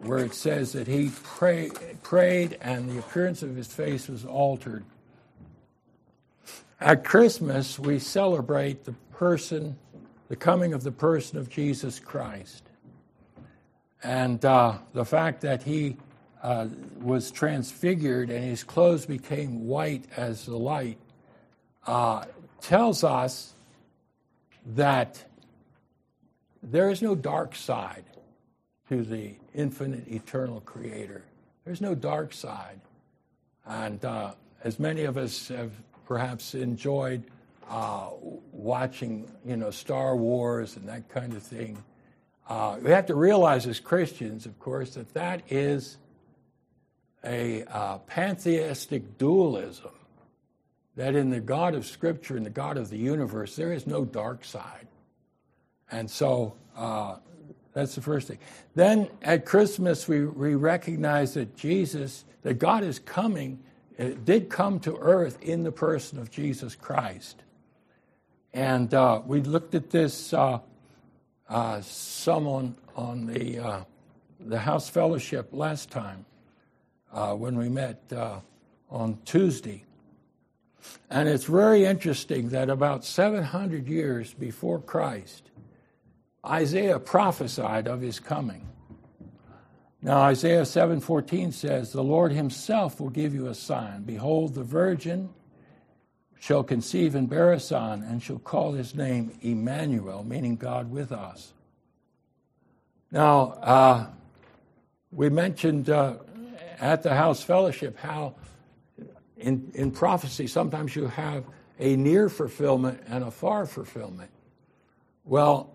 where 0.00 0.18
it 0.18 0.34
says 0.34 0.72
that 0.72 0.86
he 0.86 1.10
pray, 1.22 1.70
prayed 2.02 2.56
and 2.62 2.88
the 2.88 2.98
appearance 2.98 3.42
of 3.42 3.56
his 3.56 3.66
face 3.66 4.08
was 4.08 4.24
altered. 4.24 4.84
At 6.80 7.04
Christmas, 7.04 7.78
we 7.78 7.98
celebrate 7.98 8.84
the 8.84 8.92
person, 9.12 9.78
the 10.28 10.36
coming 10.36 10.74
of 10.74 10.82
the 10.82 10.90
person 10.90 11.38
of 11.38 11.48
Jesus 11.48 12.00
Christ. 12.00 12.64
And 14.02 14.44
uh, 14.44 14.78
the 14.92 15.04
fact 15.04 15.40
that 15.42 15.62
he 15.62 15.96
uh, 16.42 16.68
was 17.00 17.30
transfigured 17.30 18.28
and 18.28 18.44
his 18.44 18.64
clothes 18.64 19.06
became 19.06 19.66
white 19.66 20.04
as 20.16 20.44
the 20.44 20.56
light 20.56 20.98
uh, 21.86 22.24
tells 22.60 23.04
us 23.04 23.54
that 24.66 25.24
there 26.62 26.90
is 26.90 27.00
no 27.00 27.14
dark 27.14 27.54
side 27.54 28.04
to 28.88 29.02
the 29.02 29.34
infinite, 29.54 30.08
eternal 30.08 30.60
Creator. 30.60 31.24
There's 31.64 31.80
no 31.80 31.94
dark 31.94 32.32
side. 32.32 32.80
And 33.64 34.04
uh, 34.04 34.32
as 34.62 34.78
many 34.78 35.04
of 35.04 35.16
us 35.16 35.48
have 35.48 35.72
perhaps 36.06 36.54
enjoyed 36.54 37.24
uh, 37.68 38.10
watching, 38.52 39.30
you 39.44 39.56
know, 39.56 39.70
Star 39.70 40.16
Wars 40.16 40.76
and 40.76 40.88
that 40.88 41.08
kind 41.08 41.32
of 41.32 41.42
thing, 41.42 41.82
uh, 42.48 42.76
we 42.82 42.90
have 42.90 43.06
to 43.06 43.14
realize 43.14 43.66
as 43.66 43.80
Christians, 43.80 44.44
of 44.44 44.58
course, 44.58 44.94
that 44.94 45.12
that 45.14 45.42
is 45.50 45.96
a 47.24 47.64
uh, 47.64 47.98
pantheistic 47.98 49.16
dualism 49.16 49.90
that 50.96 51.16
in 51.16 51.30
the 51.30 51.40
God 51.40 51.74
of 51.74 51.86
Scripture 51.86 52.36
and 52.36 52.44
the 52.44 52.50
God 52.50 52.76
of 52.76 52.90
the 52.90 52.98
universe, 52.98 53.56
there 53.56 53.72
is 53.72 53.86
no 53.86 54.04
dark 54.04 54.44
side. 54.44 54.86
And 55.90 56.10
so 56.10 56.54
uh, 56.76 57.16
that's 57.72 57.94
the 57.94 58.00
first 58.00 58.28
thing. 58.28 58.38
Then 58.74 59.08
at 59.22 59.44
Christmas, 59.44 60.06
we, 60.06 60.24
we 60.24 60.54
recognize 60.54 61.34
that 61.34 61.56
Jesus, 61.56 62.24
that 62.42 62.54
God 62.54 62.84
is 62.84 62.98
coming, 62.98 63.58
it 63.96 64.24
did 64.24 64.50
come 64.50 64.80
to 64.80 64.96
earth 64.96 65.38
in 65.42 65.62
the 65.62 65.72
person 65.72 66.18
of 66.18 66.30
Jesus 66.30 66.74
Christ. 66.74 67.42
And 68.52 68.92
uh, 68.92 69.20
we 69.24 69.40
looked 69.40 69.74
at 69.74 69.90
this 69.90 70.32
uh, 70.32 70.60
uh, 71.48 71.80
some 71.80 72.46
on, 72.46 72.76
on 72.96 73.26
the, 73.26 73.58
uh, 73.58 73.84
the 74.40 74.58
House 74.58 74.88
Fellowship 74.88 75.48
last 75.52 75.90
time 75.90 76.24
uh, 77.12 77.34
when 77.34 77.56
we 77.56 77.68
met 77.68 78.02
uh, 78.12 78.40
on 78.90 79.18
Tuesday. 79.24 79.84
And 81.10 81.28
it's 81.28 81.44
very 81.44 81.84
interesting 81.84 82.50
that 82.50 82.68
about 82.68 83.04
700 83.04 83.88
years 83.88 84.34
before 84.34 84.80
Christ, 84.80 85.50
Isaiah 86.44 86.98
prophesied 86.98 87.88
of 87.88 88.00
his 88.00 88.20
coming. 88.20 88.66
Now 90.04 90.18
Isaiah 90.18 90.66
7:14 90.66 91.50
says, 91.50 91.90
"The 91.90 92.04
Lord 92.04 92.30
himself 92.30 93.00
will 93.00 93.08
give 93.08 93.34
you 93.34 93.46
a 93.46 93.54
sign. 93.54 94.02
Behold, 94.02 94.52
the 94.52 94.62
virgin 94.62 95.30
shall 96.38 96.62
conceive 96.62 97.14
and 97.14 97.26
bear 97.26 97.52
a 97.52 97.58
son 97.58 98.02
and 98.02 98.22
shall 98.22 98.38
call 98.38 98.72
his 98.72 98.94
name 98.94 99.32
Emmanuel, 99.40 100.22
meaning 100.22 100.56
God 100.56 100.90
with 100.90 101.10
us." 101.10 101.54
Now, 103.10 103.52
uh, 103.62 104.06
we 105.10 105.30
mentioned 105.30 105.88
uh, 105.88 106.16
at 106.78 107.02
the 107.02 107.14
house 107.14 107.42
fellowship 107.42 107.96
how 107.96 108.34
in, 109.38 109.72
in 109.74 109.90
prophecy, 109.90 110.46
sometimes 110.46 110.94
you 110.94 111.06
have 111.06 111.44
a 111.78 111.96
near 111.96 112.28
fulfillment 112.28 113.02
and 113.08 113.24
a 113.24 113.30
far 113.30 113.64
fulfillment. 113.64 114.30
Well, 115.24 115.74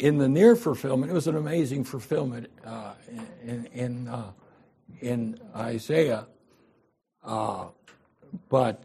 in 0.00 0.18
the 0.18 0.28
near 0.28 0.56
fulfillment, 0.56 1.12
it 1.12 1.14
was 1.14 1.28
an 1.28 1.36
amazing 1.36 1.84
fulfillment 1.84 2.50
uh, 2.64 2.94
in 3.44 3.66
in, 3.72 4.08
uh, 4.08 4.32
in 5.00 5.38
Isaiah, 5.54 6.26
uh, 7.22 7.66
but 8.48 8.82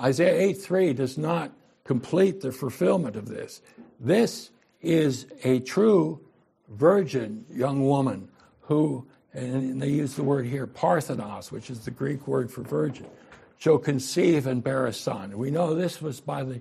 Isaiah 0.00 0.40
eight 0.40 0.60
three 0.60 0.92
does 0.94 1.16
not 1.18 1.52
complete 1.84 2.40
the 2.40 2.52
fulfillment 2.52 3.16
of 3.16 3.28
this. 3.28 3.62
This 4.00 4.50
is 4.80 5.26
a 5.44 5.60
true 5.60 6.20
virgin 6.68 7.44
young 7.50 7.86
woman 7.86 8.28
who 8.62 9.06
and 9.34 9.80
they 9.80 9.88
use 9.88 10.14
the 10.14 10.22
word 10.22 10.46
here, 10.46 10.66
parthenos, 10.66 11.50
which 11.50 11.70
is 11.70 11.84
the 11.84 11.90
Greek 11.90 12.26
word 12.26 12.50
for 12.50 12.62
virgin. 12.62 13.06
shall 13.62 13.78
conceive 13.78 14.48
and 14.48 14.64
bear 14.64 14.86
a 14.86 14.92
son. 14.92 15.38
We 15.38 15.52
know 15.52 15.72
this 15.72 16.02
was 16.02 16.20
by 16.20 16.42
the 16.42 16.60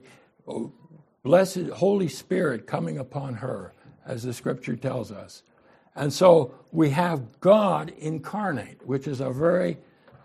blessed 1.24 1.68
Holy 1.68 2.08
Spirit 2.08 2.68
coming 2.68 2.98
upon 2.98 3.36
her, 3.36 3.74
as 4.06 4.24
the 4.24 4.34
scripture 4.34 4.76
tells 4.76 5.12
us. 5.12 5.44
And 5.96 6.12
so 6.12 6.54
we 6.72 6.92
have 6.92 7.40
God 7.40 7.94
incarnate, 7.98 8.86
which 8.86 9.08
is 9.08 9.20
a 9.20 9.30
very, 9.30 9.78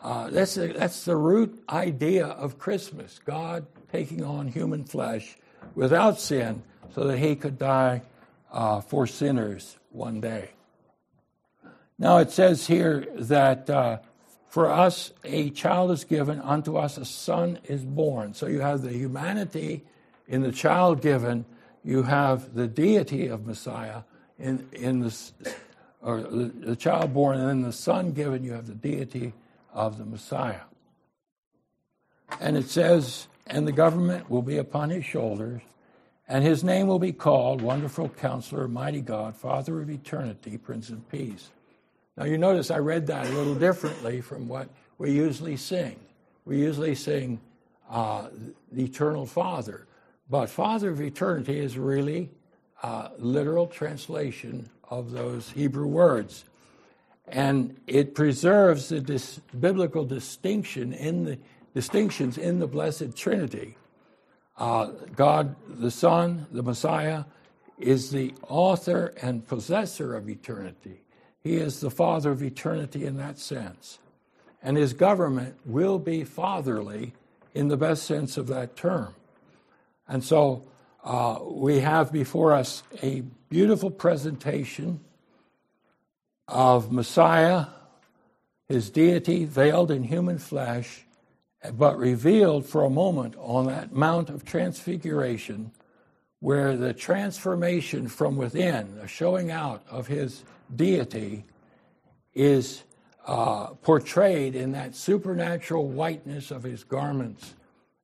uh, 0.03 0.31
that's, 0.31 0.57
a, 0.57 0.69
that's 0.69 1.05
the 1.05 1.17
root 1.17 1.63
idea 1.69 2.27
of 2.27 2.59
Christmas 2.59 3.21
God 3.25 3.67
taking 3.93 4.25
on 4.25 4.49
human 4.49 4.85
flesh 4.85 5.37
without 5.75 6.21
sin 6.21 6.63
so 6.95 7.05
that 7.05 7.19
he 7.19 7.37
could 7.37 7.59
die 7.59 8.03
uh, 8.53 8.81
for 8.81 9.07
sinners 9.07 9.77
one 9.91 10.21
day. 10.21 10.51
Now 11.99 12.19
it 12.19 12.31
says 12.31 12.67
here 12.67 13.07
that 13.17 13.69
uh, 13.69 13.99
for 14.49 14.71
us 14.71 15.13
a 15.25 15.51
child 15.51 15.91
is 15.91 16.05
given, 16.05 16.41
unto 16.41 16.77
us 16.77 16.97
a 16.97 17.05
son 17.05 17.59
is 17.65 17.85
born. 17.85 18.35
So 18.35 18.47
you 18.47 18.61
have 18.61 18.83
the 18.83 18.93
humanity 18.93 19.85
in 20.29 20.43
the 20.43 20.53
child 20.53 21.01
given, 21.03 21.45
you 21.85 22.03
have 22.03 22.55
the 22.55 22.67
deity 22.67 23.29
of 23.29 23.47
Messiah 23.47 24.03
in, 24.39 24.69
in 24.73 25.01
the, 25.01 25.33
or 26.03 26.21
the, 26.21 26.45
the 26.47 26.77
child 26.77 27.15
born, 27.15 27.39
and 27.39 27.49
then 27.49 27.63
the 27.63 27.73
son 27.73 28.13
given, 28.13 28.45
you 28.45 28.53
have 28.53 28.67
the 28.67 28.75
deity 28.75 29.33
of 29.73 29.99
the 29.99 30.05
Messiah. 30.05 30.63
And 32.41 32.57
it 32.57 32.69
says, 32.69 33.29
and 33.47 33.67
the 33.67 33.73
government 33.73 34.29
will 34.29 34.43
be 34.43 34.57
upon 34.57 34.91
his 34.91 35.05
shoulders, 35.05 35.63
and 36.29 36.43
his 36.43 36.65
name 36.65 36.89
will 36.89 36.99
be 36.99 37.13
called 37.13 37.63
Wonderful 37.63 38.09
Counselor, 38.09 38.67
Mighty 38.67 39.01
God, 39.01 39.37
Father 39.37 39.81
of 39.81 39.89
Eternity, 39.89 40.59
Prince 40.59 40.91
of 40.91 41.09
Peace. 41.09 41.51
Now, 42.17 42.25
you 42.25 42.37
notice 42.37 42.71
I 42.71 42.79
read 42.79 43.07
that 43.07 43.27
a 43.27 43.31
little 43.31 43.55
differently 43.55 44.21
from 44.21 44.49
what 44.49 44.69
we 44.99 45.13
usually 45.13 45.57
sing. 45.57 46.01
We 46.45 46.59
usually 46.59 46.95
sing 46.95 47.41
uh, 47.89 48.29
the 48.73 48.85
Eternal 48.85 49.27
Father, 49.27 49.87
but 50.29 50.51
Father 50.51 50.91
of 50.91 51.01
Eternity 51.01 51.59
is 51.59 51.79
really 51.79 52.31
a 52.83 53.11
literal 53.19 53.67
translation 53.67 54.69
of 54.89 55.13
those 55.13 55.51
Hebrew 55.51 55.87
words. 55.87 56.45
And 57.29 57.77
it 57.87 58.15
preserves 58.15 58.89
the 58.89 59.01
dis- 59.01 59.41
biblical 59.59 60.05
distinction 60.05 60.93
in 60.93 61.25
the 61.25 61.39
distinctions 61.75 62.39
in 62.39 62.59
the 62.59 62.67
Blessed 62.67 63.17
Trinity. 63.17 63.77
Uh, 64.57 64.87
God, 65.15 65.55
the 65.69 65.91
Son, 65.91 66.47
the 66.51 66.63
Messiah, 66.63 67.25
is 67.79 68.11
the 68.11 68.33
author 68.49 69.13
and 69.21 69.47
possessor 69.47 70.15
of 70.15 70.29
eternity. 70.29 71.03
He 71.43 71.57
is 71.57 71.81
the 71.81 71.91
Father 71.91 72.31
of 72.31 72.43
eternity 72.43 73.05
in 73.05 73.19
that 73.19 73.39
sense. 73.39 73.99
And 74.63 74.77
his 74.77 74.95
government 74.95 75.57
will 75.65 75.99
be 75.99 76.25
fatherly 76.25 77.13
in 77.55 77.69
the 77.69 77.77
best 77.77 78.05
sense 78.05 78.37
of 78.37 78.47
that 78.49 78.77
term. 78.77 79.15
And 80.09 80.23
so 80.23 80.65
uh, 81.05 81.39
we 81.43 81.81
have 81.81 82.13
before 82.13 82.53
us 82.53 82.83
a 83.03 83.23
beautiful 83.49 83.91
presentation 83.91 85.01
of 86.49 86.93
Messiah, 86.93 87.67
his 88.69 88.91
deity 88.91 89.45
veiled 89.45 89.91
in 89.91 90.05
human 90.05 90.39
flesh, 90.39 91.05
but 91.75 91.99
revealed 91.99 92.67
for 92.67 92.85
a 92.85 92.91
moment 92.91 93.35
on 93.39 93.67
that 93.67 93.93
Mount 93.93 94.31
of 94.31 94.45
Transfiguration, 94.45 95.73
where 96.41 96.77
the 96.77 96.93
transformation 96.93 98.09
from 98.09 98.37
within, 98.37 98.97
the 98.97 99.09
showing 99.09 99.51
out 99.51 99.83
of 99.89 100.07
his 100.07 100.45
deity, 100.75 101.45
is 102.35 102.83
uh, 103.27 103.69
portrayed 103.83 104.55
in 104.55 104.73
that 104.73 104.95
supernatural 104.95 105.89
whiteness 105.89 106.51
of 106.51 106.63
his 106.63 106.85
garments 106.85 107.55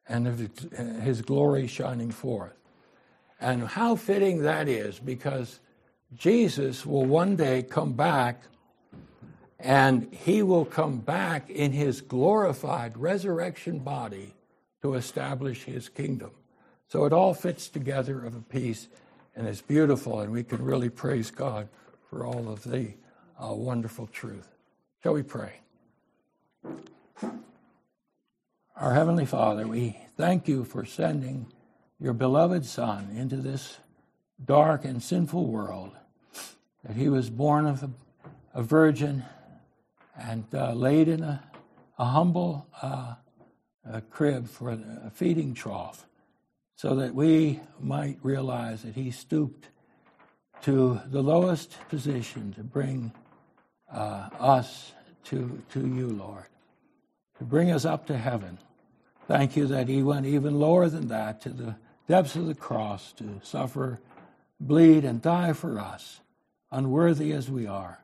and 0.09 0.26
his 1.03 1.22
glory 1.22 1.66
shining 1.66 2.11
forth. 2.11 2.55
And 3.40 3.66
how 3.66 3.96
fitting 3.96 4.42
that 4.42 4.68
is 4.68 4.98
because 4.98 5.61
Jesus 6.14 6.84
will 6.86 7.05
one 7.05 7.36
day 7.36 7.62
come 7.62 7.94
back 7.94 8.42
and 9.59 10.12
he 10.12 10.42
will 10.42 10.64
come 10.64 10.98
back 10.98 11.48
in 11.48 11.72
his 11.72 12.00
glorified 12.00 12.96
resurrection 12.96 13.78
body 13.78 14.34
to 14.82 14.94
establish 14.94 15.64
his 15.64 15.88
kingdom. 15.88 16.32
So 16.88 17.05
it 17.05 17.12
all 17.12 17.32
fits 17.32 17.68
together 17.68 18.24
of 18.24 18.34
a 18.34 18.40
piece 18.40 18.88
and 19.34 19.46
it's 19.46 19.62
beautiful, 19.62 20.20
and 20.20 20.30
we 20.30 20.44
can 20.44 20.62
really 20.62 20.90
praise 20.90 21.30
God 21.30 21.68
for 22.11 22.26
all 22.26 22.50
of 22.50 22.62
the 22.64 22.92
uh, 23.42 23.55
wonderful 23.55 24.07
truth. 24.09 24.48
Shall 25.03 25.14
we 25.14 25.22
pray? 25.22 25.55
Our 28.74 28.94
Heavenly 28.94 29.26
Father, 29.26 29.68
we 29.68 29.98
thank 30.16 30.48
you 30.48 30.64
for 30.64 30.86
sending 30.86 31.46
your 32.00 32.14
beloved 32.14 32.64
Son 32.64 33.10
into 33.14 33.36
this 33.36 33.76
dark 34.42 34.86
and 34.86 35.02
sinful 35.02 35.46
world, 35.46 35.92
that 36.82 36.96
he 36.96 37.10
was 37.10 37.28
born 37.28 37.66
of 37.66 37.82
a, 37.82 37.90
a 38.54 38.62
virgin 38.62 39.24
and 40.18 40.46
uh, 40.54 40.72
laid 40.72 41.08
in 41.08 41.22
a, 41.22 41.44
a 41.98 42.06
humble 42.06 42.66
uh, 42.80 43.14
a 43.84 44.00
crib 44.00 44.48
for 44.48 44.70
a 44.70 45.10
feeding 45.12 45.52
trough, 45.52 46.06
so 46.74 46.94
that 46.94 47.14
we 47.14 47.60
might 47.78 48.16
realize 48.22 48.82
that 48.82 48.94
he 48.94 49.10
stooped 49.10 49.68
to 50.62 50.98
the 51.08 51.22
lowest 51.22 51.76
position 51.90 52.54
to 52.54 52.62
bring 52.62 53.12
uh, 53.92 54.30
us 54.40 54.92
to, 55.24 55.62
to 55.72 55.80
you, 55.80 56.08
Lord 56.08 56.46
to 57.43 57.49
bring 57.49 57.72
us 57.72 57.84
up 57.84 58.07
to 58.07 58.16
heaven. 58.16 58.57
Thank 59.26 59.57
you 59.57 59.66
that 59.66 59.88
he 59.88 60.01
went 60.01 60.26
even 60.26 60.61
lower 60.61 60.88
than 60.88 61.09
that 61.09 61.40
to 61.40 61.49
the 61.49 61.74
depths 62.07 62.36
of 62.36 62.47
the 62.47 62.55
cross 62.55 63.12
to 63.14 63.40
suffer, 63.43 63.99
bleed, 64.61 65.05
and 65.05 65.20
die 65.20 65.53
for 65.53 65.80
us, 65.80 66.20
unworthy 66.70 67.32
as 67.32 67.51
we 67.51 67.66
are. 67.66 68.01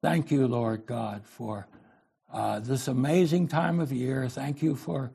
Thank 0.00 0.30
you, 0.30 0.46
Lord 0.46 0.86
God, 0.86 1.26
for 1.26 1.66
uh, 2.32 2.60
this 2.60 2.86
amazing 2.86 3.48
time 3.48 3.80
of 3.80 3.92
year. 3.92 4.28
Thank 4.28 4.62
you 4.62 4.76
for 4.76 5.10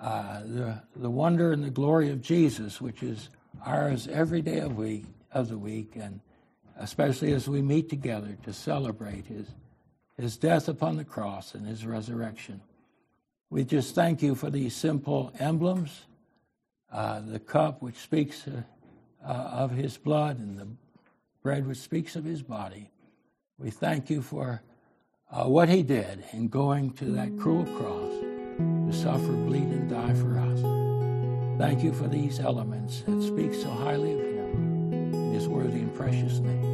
uh, 0.00 0.42
the, 0.42 0.82
the 0.94 1.10
wonder 1.10 1.50
and 1.52 1.64
the 1.64 1.70
glory 1.70 2.10
of 2.10 2.22
Jesus, 2.22 2.80
which 2.80 3.02
is 3.02 3.30
ours 3.66 4.06
every 4.06 4.42
day 4.42 4.60
of, 4.60 4.76
week, 4.76 5.06
of 5.32 5.48
the 5.48 5.58
week, 5.58 5.96
and 5.96 6.20
especially 6.78 7.32
as 7.32 7.48
we 7.48 7.62
meet 7.62 7.88
together 7.88 8.38
to 8.44 8.52
celebrate 8.52 9.26
his, 9.26 9.48
his 10.16 10.36
death 10.36 10.68
upon 10.68 10.96
the 10.96 11.04
cross 11.04 11.54
and 11.54 11.66
his 11.66 11.84
resurrection. 11.84 12.60
We 13.52 13.64
just 13.64 13.94
thank 13.94 14.22
you 14.22 14.34
for 14.34 14.48
these 14.48 14.74
simple 14.74 15.30
emblems 15.38 16.06
uh, 16.90 17.20
the 17.20 17.38
cup, 17.38 17.82
which 17.82 17.96
speaks 17.96 18.48
uh, 18.48 18.62
uh, 19.22 19.30
of 19.30 19.72
his 19.72 19.98
blood, 19.98 20.38
and 20.38 20.58
the 20.58 20.66
bread, 21.42 21.66
which 21.66 21.76
speaks 21.76 22.16
of 22.16 22.24
his 22.24 22.40
body. 22.40 22.90
We 23.58 23.68
thank 23.68 24.08
you 24.08 24.22
for 24.22 24.62
uh, 25.30 25.44
what 25.44 25.68
he 25.68 25.82
did 25.82 26.24
in 26.32 26.48
going 26.48 26.92
to 26.94 27.04
that 27.12 27.38
cruel 27.38 27.66
cross 27.76 28.12
to 28.56 28.90
suffer, 28.90 29.32
bleed, 29.32 29.64
and 29.64 29.90
die 29.90 30.14
for 30.14 30.38
us. 30.38 31.58
Thank 31.58 31.84
you 31.84 31.92
for 31.92 32.08
these 32.08 32.40
elements 32.40 33.02
that 33.02 33.20
speak 33.20 33.52
so 33.52 33.68
highly 33.68 34.14
of 34.14 34.20
him 34.20 35.12
in 35.12 35.34
his 35.34 35.46
worthy 35.46 35.80
and 35.80 35.94
precious 35.94 36.38
name. 36.38 36.71